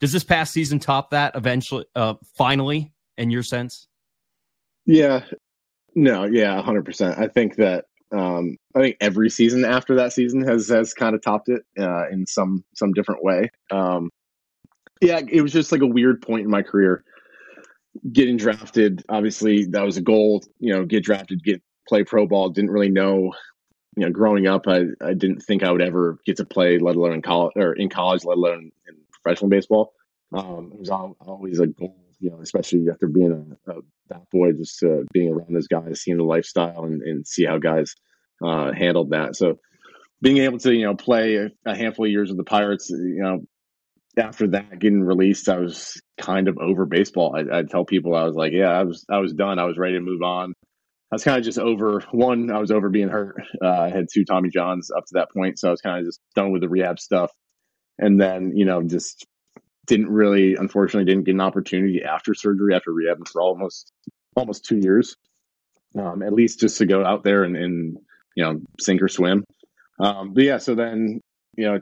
[0.00, 3.86] Does this past season top that eventually, uh, finally, in your sense?
[4.86, 5.24] Yeah,
[5.94, 7.18] no, yeah, hundred percent.
[7.18, 11.22] I think that um, I think every season after that season has has kind of
[11.22, 13.50] topped it uh, in some some different way.
[13.70, 14.10] Um,
[15.00, 17.04] yeah, it was just like a weird point in my career.
[18.12, 20.42] Getting drafted, obviously, that was a goal.
[20.58, 22.50] You know, get drafted, get play pro ball.
[22.50, 23.34] Didn't really know.
[23.96, 26.96] You know, growing up, I, I didn't think I would ever get to play, let
[26.96, 29.92] alone in college or in college, let alone in professional baseball.
[30.32, 33.74] Um, it was always a goal you know, especially after being a, a
[34.08, 37.94] bat boy, just being around those guys, seeing the lifestyle and, and see how guys
[38.42, 39.36] uh, handled that.
[39.36, 39.58] So
[40.22, 43.40] being able to you know play a, handful of years with the Pirates, you know,
[44.16, 47.36] after that getting released, I was kind of over baseball.
[47.36, 49.58] I, would tell people I was like, yeah, I was I was done.
[49.58, 50.54] I was ready to move on.
[51.12, 52.50] I was kind of just over one.
[52.50, 53.36] I was over being hurt.
[53.62, 56.06] Uh, I had two Tommy Johns up to that point, so I was kind of
[56.06, 57.30] just done with the rehab stuff.
[57.98, 59.26] And then you know just
[59.86, 63.92] didn't really, unfortunately, didn't get an opportunity after surgery after rehab for almost
[64.36, 65.16] almost two years.
[65.96, 67.98] Um, at least just to go out there and, and
[68.34, 69.44] you know sink or swim.
[70.00, 71.20] Um, but yeah, so then
[71.56, 71.80] you know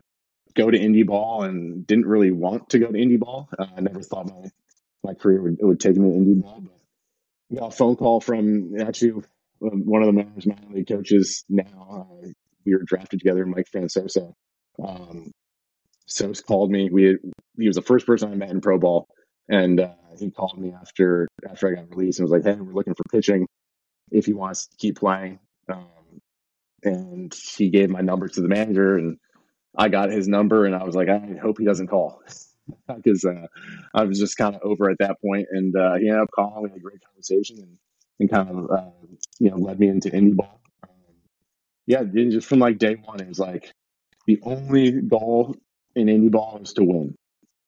[0.54, 3.48] go to indie ball and didn't really want to go to indie ball.
[3.58, 4.50] Uh, I never thought my
[5.02, 8.78] my career would, would take me to indie ball, but got a phone call from
[8.80, 9.22] actually
[9.62, 12.08] um, one of the managers, minor league coaches now.
[12.24, 12.28] Uh,
[12.64, 14.34] we were drafted together, Mike Fransoso.
[14.82, 15.32] Um,
[16.12, 16.90] Sos called me.
[16.90, 17.18] We
[17.58, 19.08] he was the first person I met in pro ball,
[19.48, 22.72] and uh, he called me after after I got released and was like, "Hey, we're
[22.72, 23.46] looking for pitching.
[24.10, 25.38] If he wants to keep playing."
[25.68, 25.86] Um,
[26.84, 29.18] and he gave my number to the manager, and
[29.76, 32.22] I got his number, and I was like, I hope he doesn't call
[32.96, 33.46] because uh,
[33.94, 35.46] I was just kind of over at that point.
[35.50, 36.64] And uh, he ended up calling.
[36.64, 37.78] We had a great conversation, and,
[38.20, 38.90] and kind of uh,
[39.38, 40.60] you know led me into indie ball.
[40.84, 40.90] Um,
[41.86, 43.72] yeah, just from like day one, it was like
[44.26, 45.54] the only goal
[45.94, 47.14] in indie ball is to win.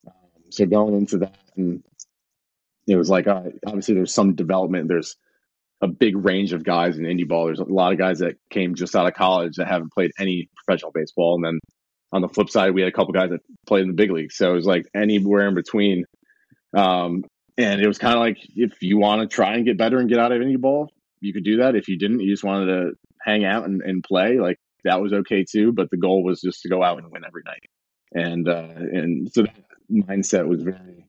[0.06, 0.12] Um,
[0.50, 1.82] so going into that, and
[2.86, 4.88] it was like uh, obviously there's some development.
[4.88, 5.16] There's
[5.80, 7.46] a big range of guys in indie ball.
[7.46, 10.48] There's a lot of guys that came just out of college that haven't played any
[10.56, 11.60] professional baseball, and then
[12.12, 14.32] on the flip side, we had a couple guys that played in the big league.
[14.32, 16.04] So it was like anywhere in between.
[16.72, 17.24] Um,
[17.58, 20.08] and it was kind of like if you want to try and get better and
[20.08, 21.74] get out of indie ball, you could do that.
[21.74, 25.12] If you didn't, you just wanted to hang out and, and play, like that was
[25.12, 25.72] okay too.
[25.72, 27.64] But the goal was just to go out and win every night.
[28.14, 29.56] And uh, and so that
[29.92, 31.06] mindset was very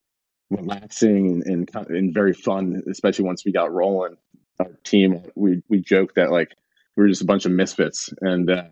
[0.50, 4.18] relaxing and, and and very fun, especially once we got rolling.
[4.60, 6.56] Our team, we we joked that like
[6.96, 8.64] we were just a bunch of misfits, and uh,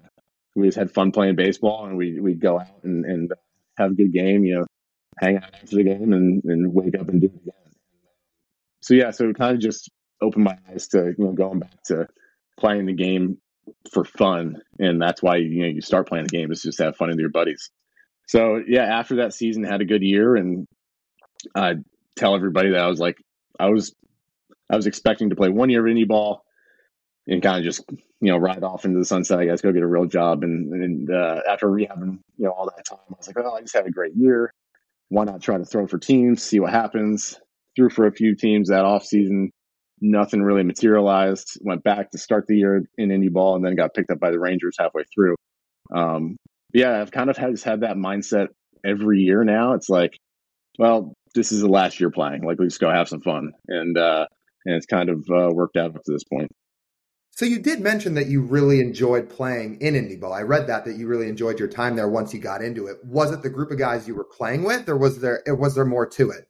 [0.55, 3.31] we just had fun playing baseball and we we'd go out and, and
[3.77, 4.65] have a good game, you know,
[5.19, 7.53] hang out after the game and, and wake up and do it again.
[8.81, 9.89] So yeah, so it kind of just
[10.21, 12.07] opened my eyes to, you know, going back to
[12.59, 13.37] playing the game
[13.91, 14.61] for fun.
[14.79, 17.09] And that's why, you know, you start playing the game is just to have fun
[17.09, 17.71] with your buddies.
[18.27, 20.67] So yeah, after that season had a good year and
[21.55, 21.75] I
[22.15, 23.17] tell everybody that I was like
[23.59, 23.93] I was
[24.69, 26.43] I was expecting to play one year of indie ball
[27.27, 29.39] and kind of just you know ride off into the sunset.
[29.39, 30.43] I guess go get a real job.
[30.43, 33.61] And, and uh, after rehabbing, you know, all that time, I was like, oh, I
[33.61, 34.51] just had a great year.
[35.09, 37.39] Why not try to throw for teams, see what happens?
[37.75, 39.51] Threw for a few teams that off season.
[40.01, 41.59] Nothing really materialized.
[41.61, 44.31] Went back to start the year in indie ball, and then got picked up by
[44.31, 45.35] the Rangers halfway through.
[45.95, 46.37] Um,
[46.73, 48.47] yeah, I've kind of has had that mindset
[48.83, 49.73] every year now.
[49.73, 50.19] It's like,
[50.79, 52.43] well, this is the last year playing.
[52.43, 54.25] Like, let's go have some fun, and uh,
[54.65, 56.51] and it's kind of uh, worked out up to this point.
[57.35, 60.33] So you did mention that you really enjoyed playing in indie ball.
[60.33, 62.97] I read that that you really enjoyed your time there once you got into it.
[63.03, 65.85] Was it the group of guys you were playing with, or was there was there
[65.85, 66.45] more to it?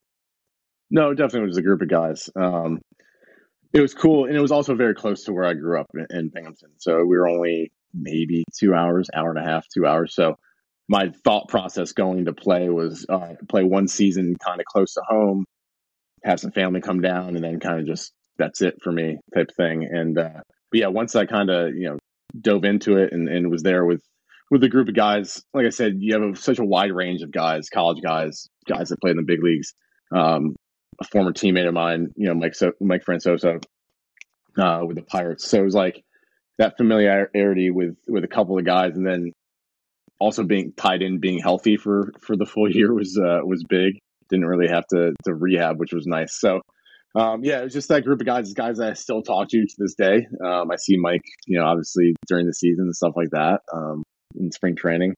[0.92, 2.30] No, definitely was a group of guys.
[2.36, 2.80] Um,
[3.74, 6.06] it was cool, and it was also very close to where I grew up in,
[6.18, 6.72] in Binghamton.
[6.78, 10.14] So we were only maybe two hours, hour and a half, two hours.
[10.16, 10.36] So
[10.90, 15.02] my thought process going to play was uh, play one season kind of close to
[15.08, 15.46] home,
[16.24, 19.50] have some family come down, and then kind of just that's it for me type
[19.56, 19.88] thing.
[19.90, 20.42] And uh,
[20.72, 21.98] but yeah, once I kind of you know
[22.40, 24.02] dove into it and, and was there with
[24.52, 27.22] with a group of guys, like I said, you have a, such a wide range
[27.22, 29.74] of guys, college guys, guys that play in the big leagues.
[30.16, 30.56] Um,
[31.02, 33.64] a former teammate of mine, you know, Mike so- Mike Fransoso,
[34.58, 35.48] uh, with the Pirates.
[35.48, 36.04] So it was like
[36.60, 39.32] that familiarity with with a couple of guys, and then
[40.20, 43.94] also being tied in, being healthy for for the full year was uh, was big.
[44.30, 46.40] Didn't really have to to rehab, which was nice.
[46.40, 46.62] So
[47.16, 49.76] um, yeah, it was just that group of guys, guys I still talk to to
[49.78, 50.26] this day.
[50.44, 54.04] Um, I see Mike, you know, obviously during the season and stuff like that, um,
[54.36, 55.14] in spring training,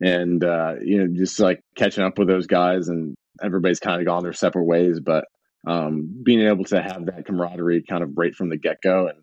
[0.00, 4.06] and uh, you know, just like catching up with those guys, and everybody's kind of
[4.06, 5.24] gone their separate ways, but
[5.66, 9.18] um, being able to have that camaraderie kind of right from the get go, and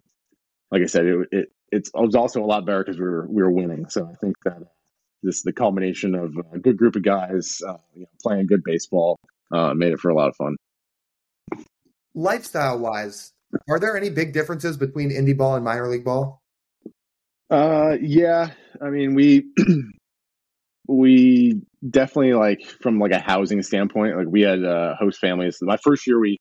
[0.71, 3.41] like I said, it, it, it was also a lot better because we were we
[3.41, 3.89] were winning.
[3.89, 4.61] So I think that
[5.23, 9.17] this the culmination of a good group of guys uh, you know, playing good baseball
[9.53, 10.55] uh, made it for a lot of fun
[12.19, 13.33] lifestyle wise,
[13.69, 16.41] are there any big differences between indie ball and minor league ball?
[17.49, 18.51] Uh, yeah.
[18.81, 19.47] I mean, we
[20.87, 24.17] we definitely like from like a housing standpoint.
[24.17, 25.57] Like we had uh, host families.
[25.61, 26.39] My first year, we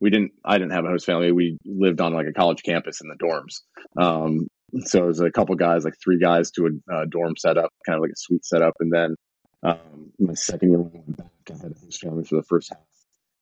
[0.00, 0.32] we didn't.
[0.44, 1.32] I didn't have a host family.
[1.32, 3.60] We lived on like a college campus in the dorms.
[3.96, 4.48] Um,
[4.84, 8.02] so it was a couple guys, like three guys to a dorm setup, kind of
[8.02, 9.16] like a suite setup, and then
[9.62, 12.44] um, my second year when I went back, I had a host family for the
[12.44, 12.78] first half,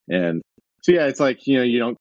[0.09, 0.41] and
[0.83, 1.97] so yeah, it's like you know you don't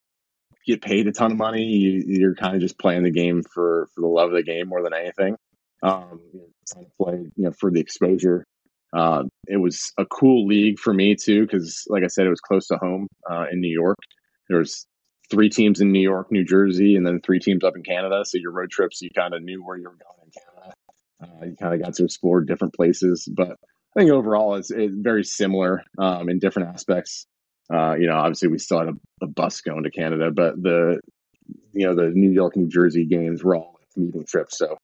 [0.66, 1.64] get paid a ton of money.
[1.64, 4.68] You, you're kind of just playing the game for for the love of the game
[4.68, 5.36] more than anything.
[5.82, 8.44] um, you know, trying to play, you know, for the exposure.
[8.92, 12.40] Uh, it was a cool league for me too, because like I said, it was
[12.40, 13.98] close to home uh, in New York.
[14.48, 14.86] There was
[15.30, 18.24] three teams in New York, New Jersey, and then three teams up in Canada.
[18.24, 20.74] So your road trips, you kind of knew where you were going in Canada.
[21.20, 23.50] Uh, you kind of got to explore different places, but
[23.96, 27.26] I think overall it's, it's very similar um, in different aspects.
[27.72, 31.00] Uh, you know, obviously we still had a, a, bus going to Canada, but the
[31.74, 34.56] you know the New York, New Jersey games were all meeting trips.
[34.56, 34.78] So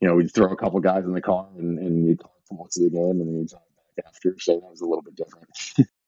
[0.00, 2.68] you know, we'd throw a couple guys in the car and, and you'd talk of
[2.74, 3.62] the game, and then you'd talk
[3.96, 4.36] back after.
[4.38, 5.48] So that was a little bit different.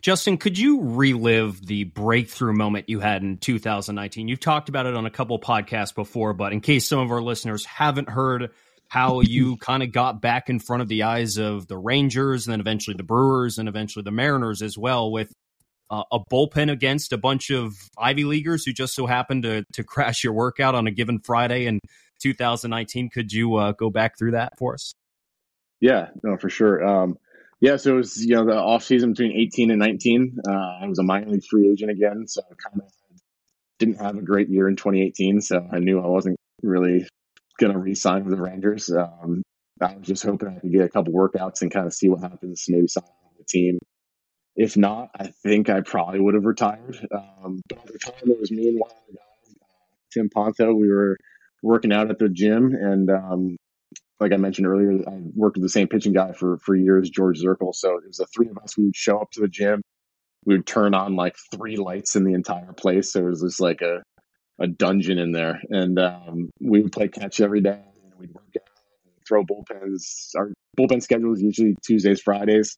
[0.00, 4.28] Justin, could you relive the breakthrough moment you had in 2019?
[4.28, 7.20] You've talked about it on a couple podcasts before, but in case some of our
[7.20, 8.50] listeners haven't heard
[8.88, 12.52] how you kind of got back in front of the eyes of the Rangers and
[12.52, 15.30] then eventually the Brewers and eventually the Mariners as well with
[15.90, 19.84] uh, a bullpen against a bunch of Ivy Leaguers who just so happened to to
[19.84, 21.80] crash your workout on a given Friday in
[22.22, 23.10] 2019.
[23.10, 24.94] Could you uh, go back through that for us?
[25.80, 26.86] Yeah, no, for sure.
[26.86, 27.16] Um,
[27.60, 30.38] yeah, so it was you know the off season between 18 and 19.
[30.48, 32.90] Uh, I was a minor league free agent again, so I kind of
[33.78, 35.40] didn't have a great year in 2018.
[35.40, 37.06] So I knew I wasn't really
[37.58, 38.90] going to re-sign with the Rangers.
[38.90, 39.42] Um,
[39.80, 42.22] I was just hoping I could get a couple workouts and kind of see what
[42.22, 42.64] happens.
[42.68, 43.78] Maybe sign on the team.
[44.56, 46.96] If not, I think I probably would have retired.
[47.14, 49.66] Um, but at the time, it was me and one other guy, uh,
[50.12, 50.74] Tim Ponto.
[50.74, 51.16] We were
[51.62, 53.56] working out at the gym, and um,
[54.20, 57.40] like I mentioned earlier, I worked with the same pitching guy for for years, George
[57.40, 57.74] Zirkle.
[57.74, 58.76] So it was the three of us.
[58.76, 59.80] We would show up to the gym.
[60.44, 63.12] We would turn on like three lights in the entire place.
[63.12, 64.02] So it was just like a
[64.60, 67.80] a dungeon in there, and um, we would play catch every day.
[68.04, 68.68] And we'd work out,
[69.26, 70.30] throw bullpens.
[70.36, 72.76] Our bullpen schedule is usually Tuesdays, Fridays,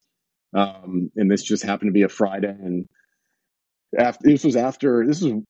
[0.55, 2.57] um, and this just happened to be a Friday.
[2.57, 2.87] And
[3.99, 5.43] after this was after this was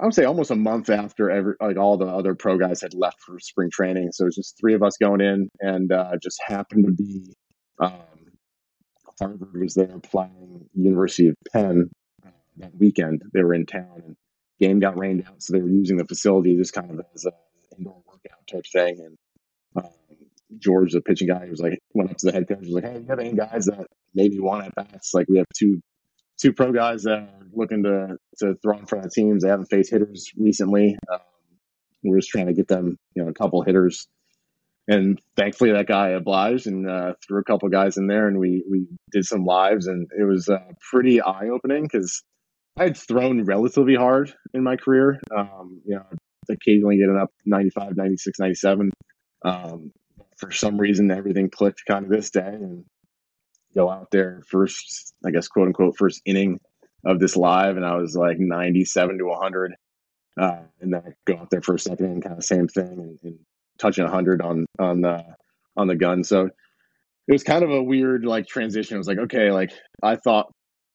[0.00, 2.94] I would say almost a month after every like all the other pro guys had
[2.94, 4.10] left for spring training.
[4.12, 7.34] So it was just three of us going in, and uh, just happened to be
[7.78, 7.92] um,
[9.18, 11.90] Harvard was there playing University of Penn
[12.26, 13.22] uh, that weekend.
[13.34, 14.16] They were in town, and
[14.60, 17.32] game got rained out, so they were using the facility just kind of as an
[17.78, 18.98] indoor workout type thing.
[18.98, 19.90] And um,
[20.58, 22.98] George, the pitching guy, was like went up to the head coach, was like, "Hey,
[22.98, 25.12] you have any guys that maybe want at bats?
[25.12, 25.80] Like we have two
[26.42, 29.42] two pro guys that are looking to to throw in front of teams.
[29.42, 30.96] They haven't faced hitters recently.
[31.10, 31.20] Um,
[32.02, 34.08] we're just trying to get them, you know, a couple hitters.
[34.88, 38.64] And thankfully, that guy obliged and uh, threw a couple guys in there, and we
[38.68, 42.24] we did some lives, and it was uh, pretty eye opening because
[42.76, 45.20] I had thrown relatively hard in my career.
[45.36, 46.06] Um, you know,
[46.50, 48.90] occasionally getting up 95, 96, 97.
[49.44, 49.92] Um,
[50.38, 52.84] for some reason, everything clicked kind of this day, and
[53.74, 56.60] go out there first, I guess, quote unquote, first inning
[57.04, 59.74] of this live, and I was like 97 to 100.
[60.40, 62.86] Uh, and then I go out there for a second and kind of same thing
[62.86, 63.38] and, and
[63.78, 65.22] touching 100 on on the
[65.76, 66.24] on the gun.
[66.24, 66.48] So
[67.28, 68.94] it was kind of a weird like transition.
[68.94, 70.52] It was like, okay, like I thought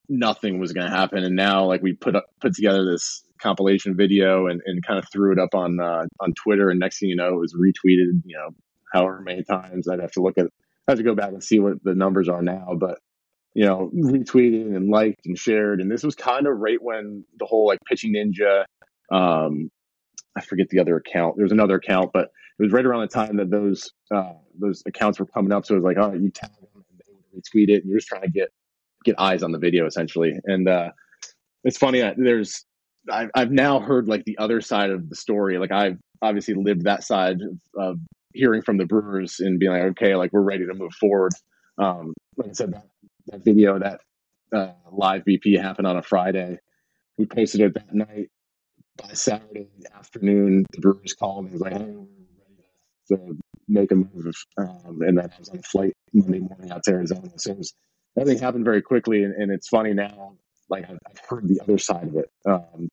[0.09, 3.95] nothing was going to happen, and now like we put up put together this compilation
[3.95, 7.09] video and, and kind of threw it up on uh, on Twitter, and next thing
[7.09, 8.21] you know, it was retweeted.
[8.25, 8.49] You know,
[8.93, 10.47] however many times I'd have to look at
[10.87, 12.99] I have to go back and see what the numbers are now, but
[13.53, 15.81] you know, retweeted and liked and shared.
[15.81, 18.65] And this was kind of right when the whole like pitching ninja,
[19.11, 19.69] um,
[20.37, 21.37] I forget the other account.
[21.37, 22.29] There was another account, but
[22.59, 25.65] it was right around the time that those uh, those accounts were coming up.
[25.65, 28.07] So it was like, oh, you tag them and they retweet it, and you're just
[28.07, 28.49] trying to get
[29.03, 30.33] get eyes on the video essentially.
[30.45, 30.91] And uh,
[31.63, 32.01] it's funny.
[32.15, 32.63] There's
[33.11, 35.57] I've, I've now heard like the other side of the story.
[35.57, 37.99] Like I've obviously lived that side of, of
[38.33, 41.33] hearing from the Brewers and being like, okay, like we're ready to move forward.
[41.77, 42.87] Um, like I said, that,
[43.27, 44.01] that video, that
[44.53, 46.59] uh, live BP happened on a Friday.
[47.17, 48.29] We posted it that night.
[48.97, 52.07] By Saturday afternoon, the Brewers called and was like, hey, we're
[52.39, 52.65] ready
[53.09, 54.33] to make a move.
[54.57, 57.29] Um, and then I was on a flight Monday morning out to Arizona.
[57.37, 57.73] So it was,
[58.19, 59.23] everything happened very quickly.
[59.23, 60.37] And, and it's funny now,
[60.69, 62.89] like I've, I've, heard the other side of it um,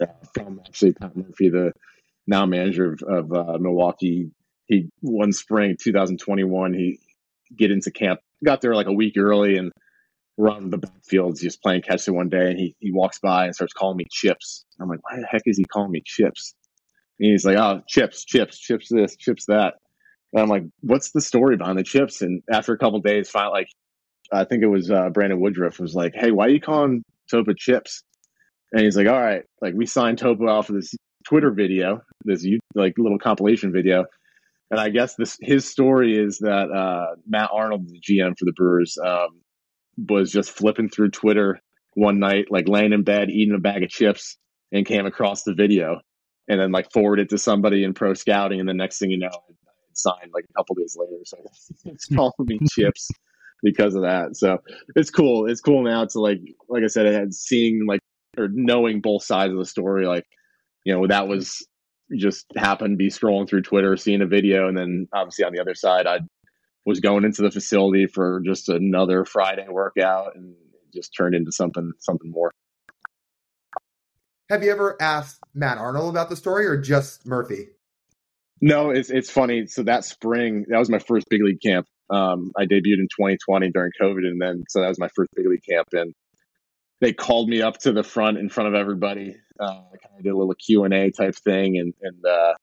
[0.00, 1.72] uh, from actually Pat Murphy, the
[2.28, 4.30] now manager of, of uh, Milwaukee
[4.66, 6.98] he one spring 2021 he
[7.56, 9.72] get into camp got there like a week early and
[10.36, 12.50] run the backfields just playing catch one day.
[12.50, 14.64] And he, he walks by and starts calling me chips.
[14.80, 16.54] I'm like why the heck is he calling me chips?
[17.18, 19.74] And he's like oh chips chips chips this chips that.
[20.32, 22.22] And i'm like what's the story behind the chips?
[22.22, 23.68] And after a couple days finally like
[24.32, 27.02] i think it was uh, brandon woodruff was like hey why are you calling
[27.32, 28.02] topa chips?
[28.72, 30.94] And he's like all right like we signed topa off of this
[31.26, 34.04] twitter video this like little compilation video
[34.70, 38.52] and I guess this his story is that uh, Matt Arnold, the GM for the
[38.52, 39.40] Brewers, um,
[39.96, 41.60] was just flipping through Twitter
[41.94, 44.36] one night, like laying in bed eating a bag of chips,
[44.72, 46.00] and came across the video,
[46.48, 49.30] and then like forwarded to somebody in pro scouting, and the next thing you know,
[49.94, 51.22] signed like a couple days later.
[51.24, 51.36] So
[51.92, 53.08] it's calling me chips
[53.62, 54.36] because of that.
[54.36, 54.58] So
[54.94, 55.46] it's cool.
[55.48, 58.00] It's cool now to like like I said, I had seeing like
[58.36, 60.06] or knowing both sides of the story.
[60.06, 60.24] Like
[60.84, 61.66] you know that was
[62.14, 65.60] just happened to be scrolling through Twitter, seeing a video, and then obviously on the
[65.60, 66.20] other side, I
[66.84, 70.54] was going into the facility for just another Friday workout, and
[70.94, 72.50] just turned into something something more.
[74.48, 77.68] Have you ever asked Matt Arnold about the story, or just Murphy?
[78.60, 79.66] No, it's it's funny.
[79.66, 81.86] So that spring, that was my first big league camp.
[82.08, 85.46] Um, I debuted in 2020 during COVID, and then so that was my first big
[85.46, 85.88] league camp.
[85.92, 86.14] And
[87.00, 89.36] they called me up to the front in front of everybody.
[89.58, 92.54] Uh, I kind of did a little Q and A type thing, and and uh,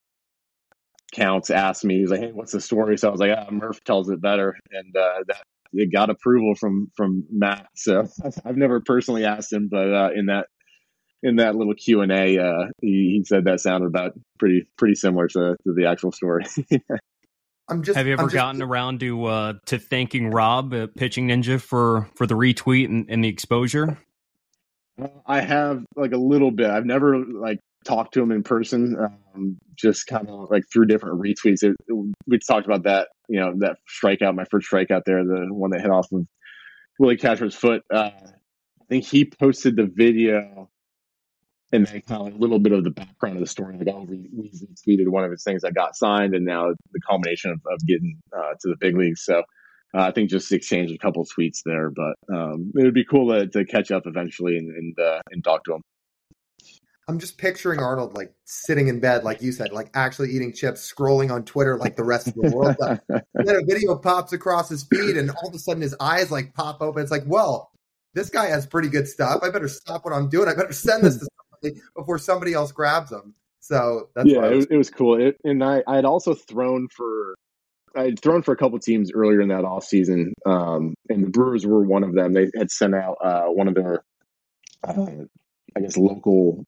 [1.13, 3.84] Counsell asked me, he's like, "Hey, what's the story?" So I was like, ah, "Murph
[3.84, 7.67] tells it better," and uh, that it got approval from from Matt.
[7.75, 8.07] So
[8.45, 10.47] I've never personally asked him, but uh, in that
[11.21, 14.95] in that little Q and A, uh, he, he, said that sounded about pretty pretty
[14.95, 16.43] similar to, to the actual story.
[17.69, 17.95] I'm just.
[17.95, 22.09] Have you ever just, gotten around to uh, to thanking Rob, uh, pitching ninja, for
[22.15, 23.97] for the retweet and, and the exposure?
[25.25, 26.69] I have like a little bit.
[26.69, 28.95] I've never like talked to him in person.
[28.99, 31.63] Um, just kind of like through different retweets.
[31.63, 33.07] It, it, we talked about that.
[33.27, 36.25] You know, that strikeout, my first strikeout there, the one that hit off of
[36.99, 37.81] Willi Castro's foot.
[37.91, 38.11] Uh,
[38.81, 40.69] I think he posted the video
[41.71, 43.75] and then kind of like a little bit of the background of the story.
[43.77, 44.51] Like, oh, we, we
[44.87, 48.19] tweeted one of his things that got signed, and now the culmination of, of getting
[48.31, 49.23] uh, to the big leagues.
[49.25, 49.41] So
[49.95, 53.31] uh, I think just exchanged a couple tweets there, but um, it would be cool
[53.31, 55.81] to, to catch up eventually and and, uh, and talk to him.
[57.07, 60.89] I'm just picturing Arnold like sitting in bed, like you said, like actually eating chips,
[60.89, 62.75] scrolling on Twitter like the rest of the world.
[63.33, 66.53] then a video pops across his feed, and all of a sudden his eyes like
[66.53, 67.01] pop open.
[67.01, 67.71] It's like, well,
[68.13, 69.41] this guy has pretty good stuff.
[69.43, 70.47] I better stop what I'm doing.
[70.47, 71.27] I better send this to
[71.61, 73.35] somebody before somebody else grabs them.
[73.59, 75.19] So yeah, it was, it was cool.
[75.19, 77.35] It, and I, I had also thrown for
[77.95, 81.29] I had thrown for a couple teams earlier in that off season, um, and the
[81.29, 82.33] Brewers were one of them.
[82.33, 84.03] They had sent out uh, one of their,
[84.87, 85.05] uh,
[85.75, 86.65] I guess, local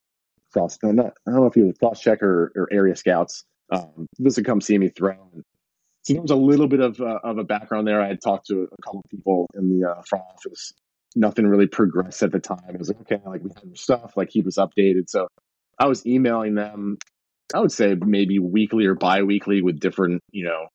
[0.54, 0.78] cross.
[0.84, 3.44] No, not, I don't know if he was cross check or, or, area scouts.
[3.72, 5.16] Um, this would come see me throw.
[6.04, 8.02] So there was a little bit of uh, of a background there.
[8.02, 10.72] I had talked to a couple people in the uh, front office
[11.16, 12.60] nothing really progressed at the time.
[12.70, 15.10] It was like, okay, like we had stuff, like he was updated.
[15.10, 15.28] So
[15.80, 16.98] I was emailing them,
[17.54, 20.68] I would say maybe weekly or bi-weekly with different, you know,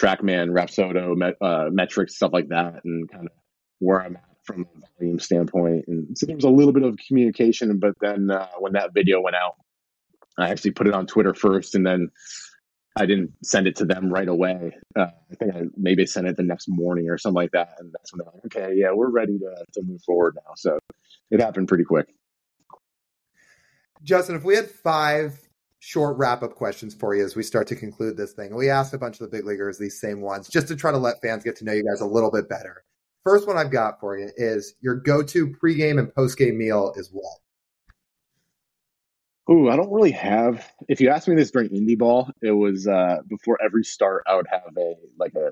[0.00, 3.32] TrackMan, Rapsodo, met, uh, metrics, stuff like that, and kind of
[3.78, 5.84] where I'm at from a volume standpoint.
[5.88, 9.20] And so there was a little bit of communication, but then uh, when that video
[9.20, 9.54] went out,
[10.38, 12.10] I actually put it on Twitter first, and then
[12.98, 14.74] I didn't send it to them right away.
[14.98, 17.74] Uh, I think I maybe sent it the next morning or something like that.
[17.78, 20.52] And that's when they're like, okay, yeah, we're ready to, to move forward now.
[20.56, 20.78] So
[21.30, 22.06] it happened pretty quick.
[24.02, 25.45] Justin, if we had five
[25.86, 28.92] short wrap up questions for you as we start to conclude this thing, we asked
[28.92, 31.44] a bunch of the big leaguers these same ones just to try to let fans
[31.44, 32.82] get to know you guys a little bit better.
[33.22, 37.10] First one I've got for you is your go to pregame and postgame meal is
[37.12, 37.38] what?
[39.48, 40.68] Ooh, I don't really have.
[40.88, 44.24] If you asked me this during indie ball, it was uh, before every start.
[44.26, 45.50] I would have a like a,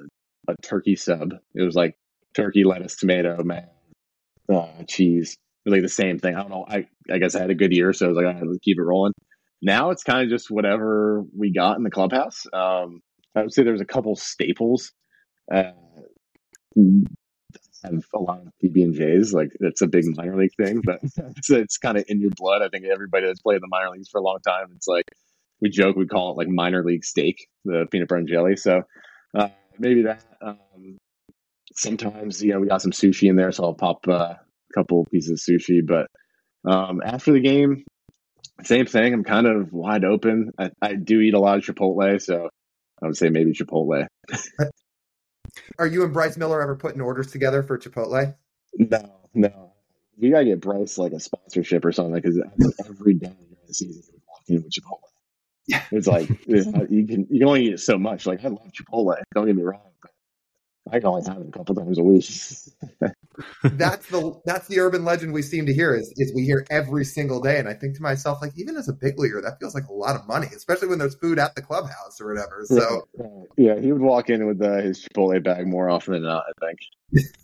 [0.50, 1.34] a turkey sub.
[1.54, 1.96] It was like
[2.34, 3.68] turkey, lettuce, tomato, man,
[4.52, 5.36] uh, cheese.
[5.64, 6.34] Was like the same thing.
[6.34, 6.64] I don't know.
[6.68, 8.58] I I guess I had a good year, so I was like, I had to
[8.64, 9.12] keep it rolling.
[9.64, 12.44] Now it's kind of just whatever we got in the clubhouse.
[12.52, 13.00] Um,
[13.34, 14.92] I would say there's a couple staples.
[15.52, 15.72] Uh,
[17.84, 19.32] have a lot of PB and J's.
[19.32, 22.62] Like it's a big minor league thing, but it's, it's kind of in your blood.
[22.62, 25.06] I think everybody that's played in the minor leagues for a long time, it's like
[25.60, 28.56] we joke we call it like minor league steak, the peanut butter and jelly.
[28.56, 28.82] So
[29.34, 29.48] uh,
[29.78, 30.24] maybe that.
[30.42, 30.98] Um,
[31.74, 34.38] sometimes you know we got some sushi in there, so I'll pop uh, a
[34.74, 35.80] couple pieces of sushi.
[35.86, 36.08] But
[36.70, 37.84] um, after the game,
[38.62, 39.12] same thing.
[39.12, 40.52] I'm kind of wide open.
[40.58, 42.50] I, I do eat a lot of Chipotle, so
[43.02, 44.06] I would say maybe Chipotle.
[45.78, 48.34] Are you and Bryce Miller ever putting orders together for Chipotle?
[48.76, 49.72] No, no.
[50.18, 52.40] We gotta get Bryce like a sponsorship or something because
[52.86, 54.98] every day during the season we walk in with Chipotle.
[55.66, 58.26] Yeah, it's like it's, you can you can only eat so much.
[58.26, 59.16] Like I love Chipotle.
[59.34, 60.10] Don't get me wrong, but
[60.92, 62.26] I can only have it a couple times a week.
[63.62, 67.04] that's the that's the urban legend we seem to hear is is we hear every
[67.04, 69.74] single day, and I think to myself like even as a big leaguer, that feels
[69.74, 72.64] like a lot of money, especially when there's food at the clubhouse or whatever.
[72.66, 73.08] So
[73.56, 76.44] yeah, he would walk in with uh, his Chipotle bag more often than not.
[76.62, 77.24] I think.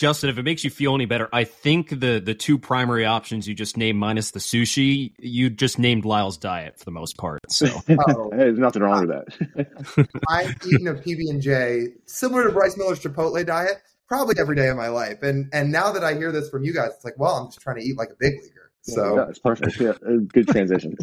[0.00, 3.46] Justin, if it makes you feel any better, I think the the two primary options
[3.46, 7.40] you just named minus the sushi, you just named Lyle's diet for the most part.
[7.50, 7.80] So oh.
[8.30, 10.08] hey, there's nothing wrong with that.
[10.30, 14.68] I've eaten a PB and J similar to Bryce Miller's Chipotle diet probably every day
[14.68, 15.22] of my life.
[15.22, 17.60] And and now that I hear this from you guys, it's like, well, I'm just
[17.60, 18.72] trying to eat like a big leaguer.
[18.80, 19.78] So yeah, it's perfect.
[19.78, 19.92] Yeah,
[20.32, 20.96] good transition.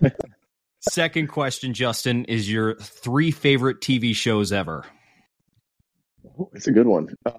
[0.80, 4.86] Second question, Justin, is your three favorite TV shows ever?
[6.54, 7.14] It's a good one.
[7.26, 7.32] Uh,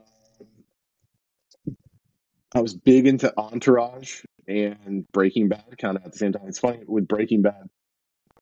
[2.53, 6.47] I was big into Entourage and Breaking Bad, kind of at the same time.
[6.47, 7.69] It's funny with Breaking Bad,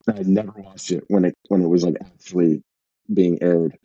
[0.08, 2.64] I never watched it when it when it was like actually
[3.14, 3.78] being aired,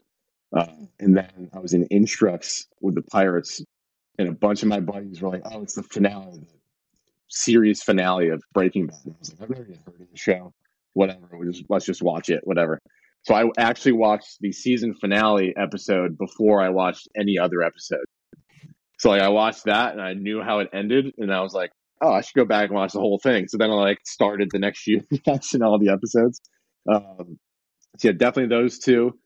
[0.56, 0.66] uh,
[1.00, 3.62] and then I was in Instructs with the Pirates,
[4.18, 6.46] and a bunch of my buddies were like, "Oh, it's the finale, the
[7.28, 10.16] series finale of Breaking Bad." And I was like, "I've never even heard of the
[10.16, 10.52] show.
[10.94, 12.40] Whatever, we just let's just watch it.
[12.44, 12.80] Whatever."
[13.22, 18.04] So I actually watched the season finale episode before I watched any other episode.
[18.99, 21.70] So like I watched that and I knew how it ended, and I was like,
[22.01, 24.49] "Oh, I should go back and watch the whole thing." So then I like started
[24.53, 26.40] the next year watching all the episodes.
[26.90, 27.38] Um,
[27.99, 29.18] so yeah, definitely those two.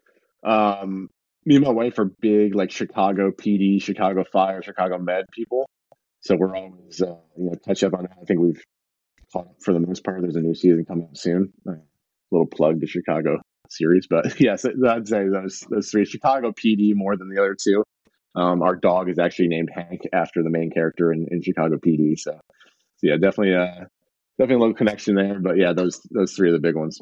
[0.45, 1.09] Um,
[1.45, 5.69] me and my wife are big like Chicago PD, Chicago Fire, Chicago Med people.
[6.21, 8.17] So we're always uh, you know catch up on that.
[8.21, 8.63] I think we've
[9.33, 10.21] caught up for the most part.
[10.21, 11.53] There's a new season coming up soon.
[11.67, 11.73] A
[12.31, 13.39] little plug to Chicago
[13.71, 16.05] series, but yes, I'd say those those three.
[16.05, 17.83] Chicago PD more than the other two.
[18.35, 22.19] Um, our dog is actually named Hank after the main character in, in Chicago PD.
[22.19, 23.87] So, so yeah, definitely uh
[24.39, 25.39] definitely a little connection there.
[25.41, 27.01] But yeah, those those three are the big ones.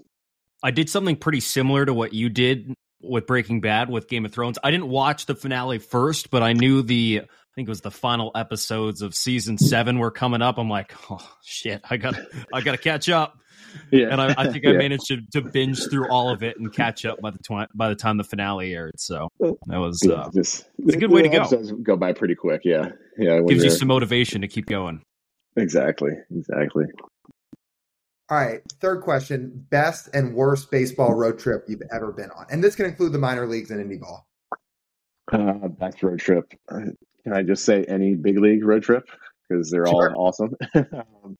[0.63, 4.33] I did something pretty similar to what you did with Breaking Bad with Game of
[4.33, 4.59] Thrones.
[4.63, 7.91] I didn't watch the finale first, but I knew the I think it was the
[7.91, 10.59] final episodes of season seven were coming up.
[10.59, 12.17] I'm like, oh shit, I got
[12.53, 13.39] I got to catch up.
[13.91, 14.79] Yeah, and I, I think I yeah.
[14.79, 17.91] managed to, to binge through all of it and catch up by the twi- by
[17.91, 18.99] the time the finale aired.
[18.99, 21.45] So that was uh, just, it's a good way to go.
[21.83, 22.63] Go by pretty quick.
[22.65, 25.03] Yeah, yeah, gives you some motivation to keep going.
[25.57, 26.87] Exactly, exactly.
[28.29, 32.63] All right, third question: best and worst baseball road trip you've ever been on, and
[32.63, 34.27] this can include the minor leagues and indie ball.
[35.33, 36.53] Uh, best road trip.
[36.69, 36.91] Uh,
[37.23, 39.05] can I just say any big league road trip
[39.49, 40.15] because they're sure.
[40.15, 40.55] all awesome?
[40.75, 41.37] um,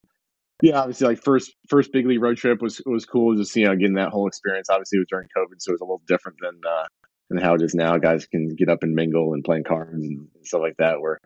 [0.61, 3.35] yeah, obviously, like first first big league road trip was was cool.
[3.35, 4.69] Just you know getting that whole experience.
[4.69, 6.85] Obviously, it was during COVID, so it was a little different than uh,
[7.29, 7.97] than how it is now.
[7.97, 11.01] Guys can get up and mingle and playing cards and stuff like that.
[11.01, 11.19] Where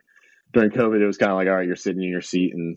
[0.52, 2.76] during COVID, it was kind of like all right, you're sitting in your seat and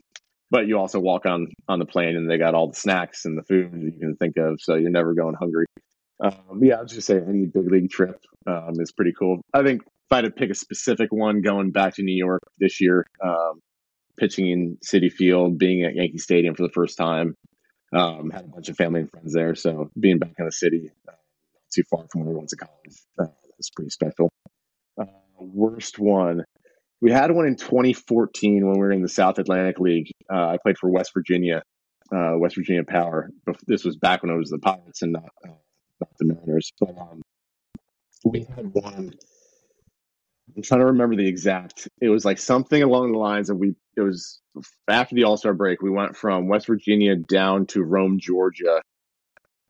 [0.55, 3.37] but you also walk on on the plane and they got all the snacks and
[3.37, 5.65] the food you can think of, so you're never going hungry.
[6.23, 9.41] Um, yeah, I'll just say any big league trip um, is pretty cool.
[9.53, 12.39] I think if I had to pick a specific one, going back to New York
[12.57, 13.59] this year, um,
[14.17, 17.35] pitching in Citi Field, being at Yankee Stadium for the first time,
[17.91, 20.89] um, had a bunch of family and friends there, so being back in the city,
[21.09, 21.11] uh,
[21.69, 23.25] too far from where we went to college, uh,
[23.57, 24.29] was pretty special.
[24.97, 25.03] Uh,
[25.37, 26.44] worst one,
[27.05, 30.09] we had one in 2014 when we were in the South Atlantic League.
[30.27, 31.61] Uh, I played for West Virginia,
[32.11, 33.29] uh, West Virginia Power.
[33.67, 35.51] This was back when it was the Pirates and not, uh,
[35.99, 36.71] not the Mariners.
[36.79, 37.21] But um,
[38.23, 39.13] we had one.
[40.57, 41.87] I'm trying to remember the exact.
[42.01, 43.75] It was like something along the lines of we.
[43.95, 44.41] It was
[44.87, 45.83] after the All Star break.
[45.83, 48.81] We went from West Virginia down to Rome, Georgia,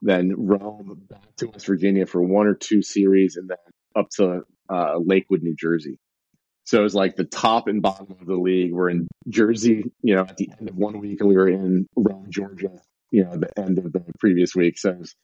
[0.01, 3.57] then Rome back to West Virginia for one or two series, and then
[3.93, 5.99] up to uh, Lakewood, New Jersey.
[6.65, 8.73] So it was like the top and bottom of the league.
[8.73, 11.85] We're in Jersey, you know, at the end of one week, and we were in
[11.95, 14.79] Rome, Georgia, you know, at the end of the previous week.
[14.79, 15.15] So was,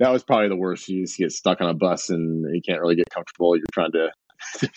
[0.00, 0.88] that was probably the worst.
[0.88, 3.56] You just get stuck on a bus and you can't really get comfortable.
[3.56, 4.10] You're trying to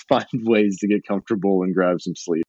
[0.09, 2.45] find ways to get comfortable and grab some sleep.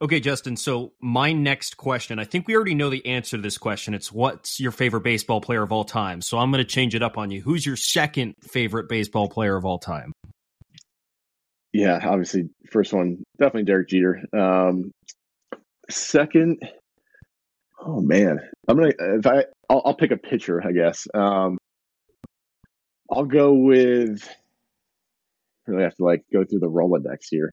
[0.00, 0.56] Okay, Justin.
[0.56, 3.94] So my next question, I think we already know the answer to this question.
[3.94, 6.20] It's what's your favorite baseball player of all time?
[6.20, 7.40] So I'm going to change it up on you.
[7.40, 10.12] Who's your second favorite baseball player of all time?
[11.76, 14.22] Yeah, obviously, first one definitely Derek Jeter.
[14.32, 14.92] Um,
[15.90, 16.58] second,
[17.84, 21.06] oh man, I'm gonna if I I'll, I'll pick a pitcher, I guess.
[21.12, 21.58] Um,
[23.10, 24.26] I'll go with.
[25.66, 27.50] Really have to like go through the Rolodex here.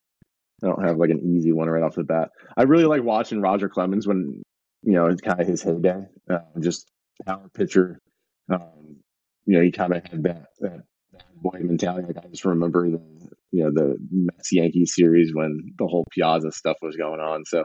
[0.63, 2.29] I don't have like an easy one right off the bat.
[2.55, 4.41] I really like watching Roger Clemens when
[4.83, 6.05] you know it's kind of his heyday.
[6.29, 6.87] Uh, just
[7.25, 7.99] power pitcher.
[8.49, 9.01] Um,
[9.45, 10.83] you know, he kind of had that, that
[11.35, 12.07] boy mentality.
[12.07, 13.01] Like I just remember the
[13.53, 17.45] you know the Mets Yankees series when the whole Piazza stuff was going on.
[17.45, 17.63] So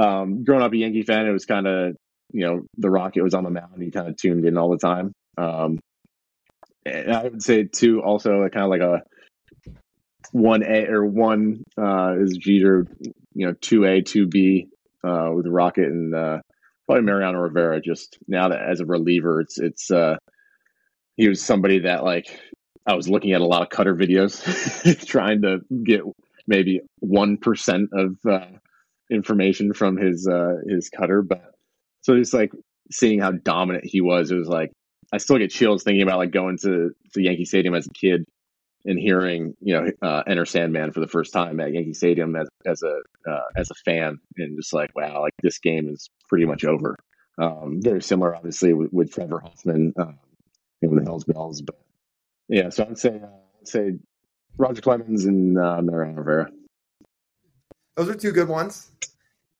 [0.00, 1.94] um, growing up a Yankee fan, it was kind of
[2.32, 3.82] you know the Rocket was on the mound.
[3.82, 5.12] He kind of tuned in all the time.
[5.36, 5.78] Um,
[6.86, 9.02] and I would say too, also kind of like a
[10.32, 12.86] one A or one uh, is Jeter,
[13.34, 14.68] you know, two A, two B
[15.04, 16.38] uh, with Rocket and uh,
[16.86, 17.80] probably Mariano Rivera.
[17.80, 20.16] Just now that as a reliever, it's it's uh,
[21.16, 22.26] he was somebody that like
[22.86, 26.00] I was looking at a lot of cutter videos, trying to get
[26.46, 28.46] maybe one percent of uh,
[29.10, 31.22] information from his uh, his cutter.
[31.22, 31.54] But
[32.02, 32.52] so just like
[32.90, 34.72] seeing how dominant he was, it was like
[35.12, 38.24] I still get chills thinking about like going to to Yankee Stadium as a kid
[38.84, 42.48] and hearing you know uh, Enter Sandman for the first time at Yankee Stadium as
[42.66, 46.46] as a uh, as a fan, and just like wow, like this game is pretty
[46.46, 46.96] much over.
[47.38, 50.18] Um, very similar, obviously, with, with Trevor Hoffman, um,
[50.82, 51.62] you know, the Hells Bells.
[51.62, 51.78] But
[52.50, 53.26] yeah, so I'd say, uh,
[53.60, 53.92] I'd say
[54.58, 56.50] Roger Clemens and uh, Mariano Rivera.
[57.96, 58.90] Those are two good ones.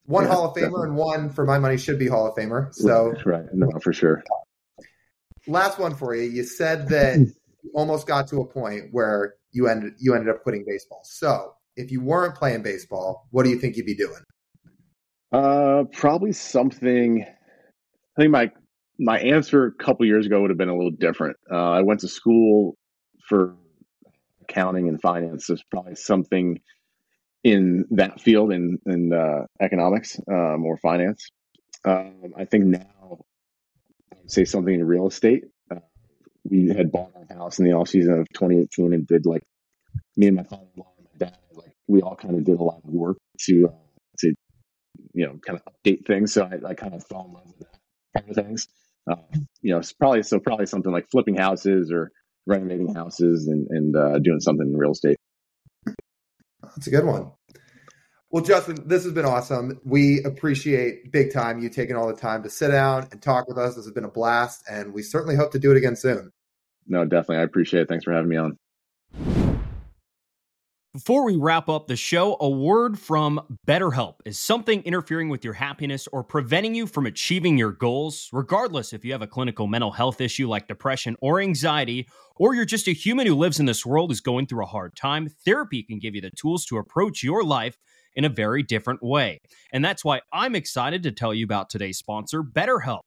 [0.07, 0.89] One yeah, Hall of Famer definitely.
[0.89, 2.75] and one, for my money, should be Hall of Famer.
[2.75, 4.25] So right, no, for sure.
[5.47, 6.23] Last one for you.
[6.23, 7.19] You said that
[7.63, 11.01] you almost got to a point where you ended you ended up quitting baseball.
[11.05, 14.23] So if you weren't playing baseball, what do you think you'd be doing?
[15.33, 17.25] Uh, probably something.
[17.25, 18.51] I think my
[18.99, 21.37] my answer a couple years ago would have been a little different.
[21.51, 22.77] Uh, I went to school
[23.31, 23.55] for
[24.43, 25.47] accounting and finance.
[25.47, 26.61] There's probably something
[27.43, 31.31] in that field in in uh, economics um, or finance.
[31.87, 33.25] Um, I think now
[34.13, 35.45] I would say something in real estate.
[35.71, 35.77] Uh,
[36.45, 39.45] we had bought our house in the off season of 2018 and did like
[40.17, 42.81] me and my father-in-law and my dad like we all kind of did a lot
[42.85, 43.17] of work
[43.47, 43.77] to uh,
[44.19, 44.35] to
[45.15, 46.35] you know kind of update things.
[46.35, 47.79] So I, I kind of fell in love with that
[48.19, 48.67] kind of things.
[49.11, 49.17] Uh,
[49.63, 52.11] you know, it's probably so probably something like flipping houses or
[52.47, 55.17] renovating houses and and uh, doing something in real estate.
[56.63, 57.33] That's a good one.
[58.31, 59.81] Well, Justin, this has been awesome.
[59.85, 63.59] We appreciate big time you taking all the time to sit down and talk with
[63.59, 63.75] us.
[63.75, 66.31] This has been a blast, and we certainly hope to do it again soon.
[66.87, 67.39] No, definitely.
[67.39, 67.89] I appreciate it.
[67.89, 68.57] Thanks for having me on.
[70.93, 74.17] Before we wrap up the show, a word from BetterHelp.
[74.25, 78.29] Is something interfering with your happiness or preventing you from achieving your goals?
[78.33, 82.09] Regardless if you have a clinical mental health issue like depression or anxiety,
[82.41, 84.97] or you're just a human who lives in this world who's going through a hard
[84.97, 87.77] time, therapy can give you the tools to approach your life
[88.17, 89.39] in a very different way.
[89.75, 93.03] And that's why I'm excited to tell you about today's sponsor, BetterHelp.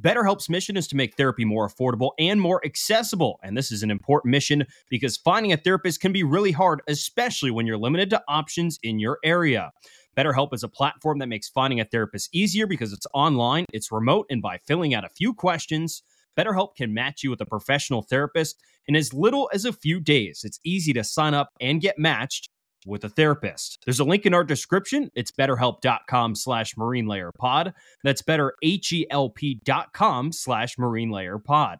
[0.00, 3.38] BetterHelp's mission is to make therapy more affordable and more accessible.
[3.42, 7.50] And this is an important mission because finding a therapist can be really hard, especially
[7.50, 9.70] when you're limited to options in your area.
[10.16, 14.26] BetterHelp is a platform that makes finding a therapist easier because it's online, it's remote,
[14.30, 16.02] and by filling out a few questions,
[16.38, 20.42] BetterHelp can match you with a professional therapist in as little as a few days.
[20.44, 22.48] It's easy to sign up and get matched
[22.86, 23.78] with a therapist.
[23.84, 25.10] There's a link in our description.
[25.14, 27.72] It's betterhelp.com slash marinelayerpod.
[28.04, 31.76] That's betterhelp.com slash marinelayerpod.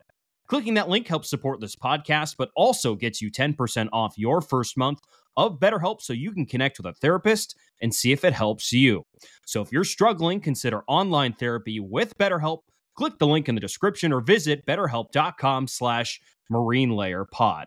[0.48, 4.76] Clicking that link helps support this podcast, but also gets you 10% off your first
[4.76, 4.98] month
[5.36, 9.04] of BetterHelp so you can connect with a therapist and see if it helps you.
[9.46, 12.60] So if you're struggling, consider online therapy with BetterHelp.
[12.98, 16.20] Click the link in the description or visit betterhelp.com slash
[16.52, 17.66] marinelayerpod.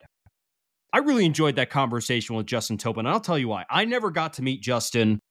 [0.92, 2.98] I really enjoyed that conversation with Justin Topa.
[2.98, 3.64] And I'll tell you why.
[3.70, 5.22] I never got to meet Justin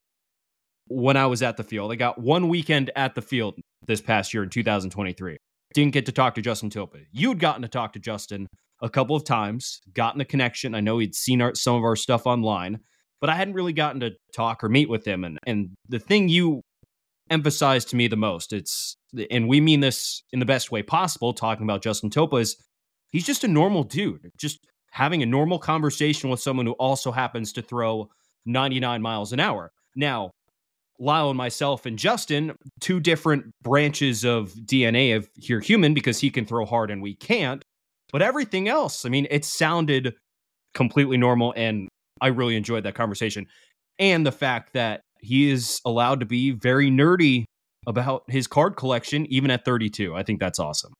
[0.86, 1.92] when I was at the field.
[1.92, 5.36] I got one weekend at the field this past year in 2023.
[5.74, 7.05] Didn't get to talk to Justin Topa.
[7.12, 8.46] You'd gotten to talk to Justin
[8.80, 10.74] a couple of times, gotten the connection.
[10.74, 12.78] I know he'd seen our, some of our stuff online,
[13.20, 15.24] but I hadn't really gotten to talk or meet with him.
[15.24, 16.62] And and the thing you
[17.31, 18.97] emphasized to me the most, it's
[19.31, 22.57] and we mean this in the best way possible, talking about Justin Topa is
[23.11, 24.31] he's just a normal dude.
[24.37, 28.09] Just having a normal conversation with someone who also happens to throw
[28.47, 29.72] 99 miles an hour.
[29.97, 30.31] Now,
[30.99, 36.31] Lyle and myself and Justin, two different branches of DNA of here human because he
[36.31, 37.64] can throw hard and we can't.
[38.12, 40.14] But everything else, I mean, it sounded
[40.74, 41.89] completely normal and
[42.20, 43.47] I really enjoyed that conversation.
[43.99, 47.45] And the fact that he is allowed to be very nerdy
[47.87, 50.14] about his card collection even at 32.
[50.14, 50.93] I think that's awesome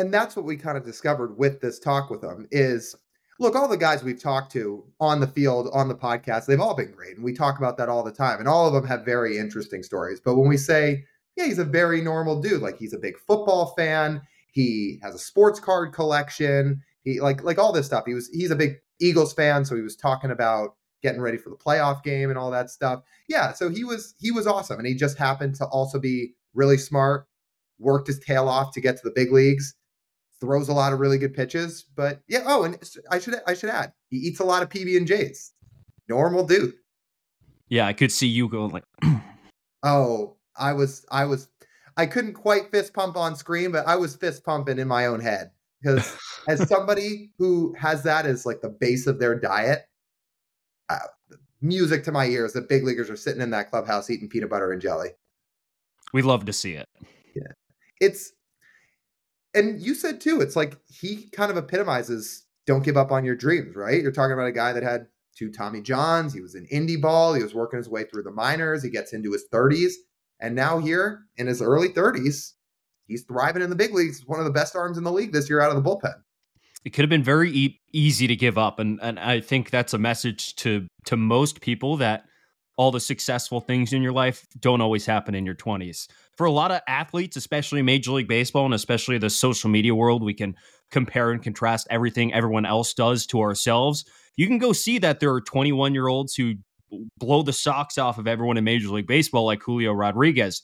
[0.00, 2.94] and that's what we kind of discovered with this talk with him is
[3.38, 6.74] look all the guys we've talked to on the field on the podcast they've all
[6.74, 9.04] been great and we talk about that all the time and all of them have
[9.04, 11.04] very interesting stories but when we say
[11.36, 14.20] yeah he's a very normal dude like he's a big football fan
[14.52, 18.50] he has a sports card collection he like like all this stuff he was he's
[18.50, 22.30] a big eagles fan so he was talking about getting ready for the playoff game
[22.30, 25.54] and all that stuff yeah so he was he was awesome and he just happened
[25.54, 27.26] to also be really smart
[27.78, 29.74] worked his tail off to get to the big leagues
[30.40, 31.84] throws a lot of really good pitches.
[31.94, 32.78] But yeah, oh, and
[33.10, 35.52] I should I should add, he eats a lot of PB and J's.
[36.08, 36.74] Normal dude.
[37.68, 38.84] Yeah, I could see you going like.
[39.82, 41.48] oh, I was I was
[41.96, 45.20] I couldn't quite fist pump on screen, but I was fist pumping in my own
[45.20, 45.50] head
[45.80, 46.16] because
[46.48, 49.84] as somebody who has that as like the base of their diet,
[50.90, 52.52] uh, music to my ears.
[52.52, 55.10] The big leaguers are sitting in that clubhouse eating peanut butter and jelly.
[56.12, 56.88] We love to see it.
[57.34, 57.52] Yeah,
[58.00, 58.32] it's
[59.54, 63.34] and you said too, it's like he kind of epitomizes don't give up on your
[63.34, 64.00] dreams, right?
[64.00, 65.06] You're talking about a guy that had
[65.36, 66.32] two Tommy Johns.
[66.32, 67.34] He was in indie ball.
[67.34, 68.82] He was working his way through the minors.
[68.82, 69.92] He gets into his 30s.
[70.40, 72.52] And now, here in his early 30s,
[73.06, 74.26] he's thriving in the big leagues.
[74.26, 76.14] One of the best arms in the league this year out of the bullpen.
[76.84, 78.78] It could have been very e- easy to give up.
[78.78, 82.24] And, and I think that's a message to, to most people that
[82.76, 86.08] all the successful things in your life don't always happen in your 20s.
[86.38, 90.22] For a lot of athletes, especially Major League Baseball and especially the social media world,
[90.22, 90.56] we can
[90.90, 94.06] compare and contrast everything everyone else does to ourselves.
[94.36, 96.54] You can go see that there are 21 year olds who
[97.18, 100.62] blow the socks off of everyone in Major League Baseball, like Julio Rodriguez.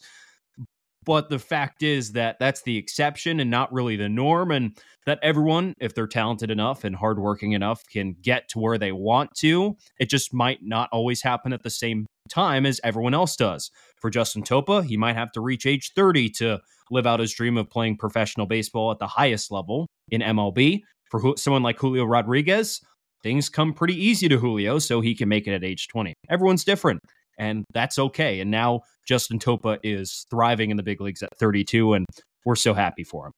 [1.07, 4.51] But the fact is that that's the exception and not really the norm.
[4.51, 8.91] And that everyone, if they're talented enough and hardworking enough, can get to where they
[8.91, 9.77] want to.
[10.01, 13.71] It just might not always happen at the same time as everyone else does.
[14.01, 16.59] For Justin Topa, he might have to reach age 30 to
[16.91, 20.81] live out his dream of playing professional baseball at the highest level in MLB.
[21.09, 22.81] For someone like Julio Rodriguez,
[23.23, 26.13] things come pretty easy to Julio, so he can make it at age 20.
[26.29, 26.99] Everyone's different
[27.37, 28.39] and that's okay.
[28.39, 32.05] And now Justin Topa is thriving in the big leagues at 32, and
[32.45, 33.31] we're so happy for him.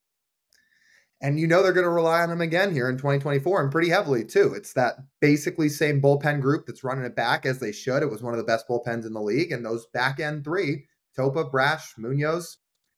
[1.22, 3.90] And you know they're going to rely on him again here in 2024 and pretty
[3.90, 4.54] heavily too.
[4.54, 8.04] It's that basically same bullpen group that's running it back as they should.
[8.04, 9.52] It was one of the best bullpens in the league.
[9.52, 10.86] And those back end three,
[11.18, 12.58] Topa, Brash, Munoz,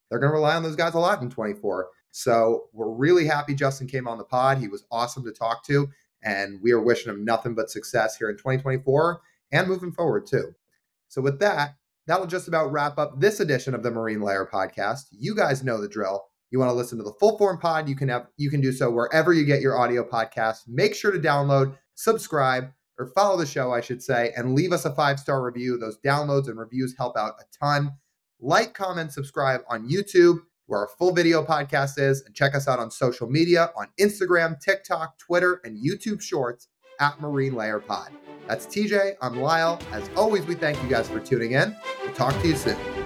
[0.09, 1.89] they're going to rely on those guys a lot in 24.
[2.11, 4.59] So we're really happy Justin came on the pod.
[4.59, 5.87] He was awesome to talk to.
[6.21, 9.21] And we are wishing him nothing but success here in 2024
[9.51, 10.53] and moving forward too.
[11.11, 11.75] So, with that,
[12.07, 15.07] that'll just about wrap up this edition of the Marine Layer podcast.
[15.11, 16.23] You guys know the drill.
[16.51, 18.71] You want to listen to the full form pod, you can have you can do
[18.71, 20.69] so wherever you get your audio podcast.
[20.69, 24.85] Make sure to download, subscribe, or follow the show, I should say, and leave us
[24.85, 25.77] a five-star review.
[25.77, 27.91] Those downloads and reviews help out a ton.
[28.39, 32.79] Like, comment, subscribe on YouTube, where our full video podcast is, and check us out
[32.79, 36.69] on social media on Instagram, TikTok, Twitter, and YouTube Shorts
[37.01, 38.11] at Marine Layer Pod.
[38.51, 39.15] That's TJ.
[39.21, 39.79] I'm Lyle.
[39.93, 41.73] As always, we thank you guys for tuning in.
[42.03, 43.00] We'll talk to you soon.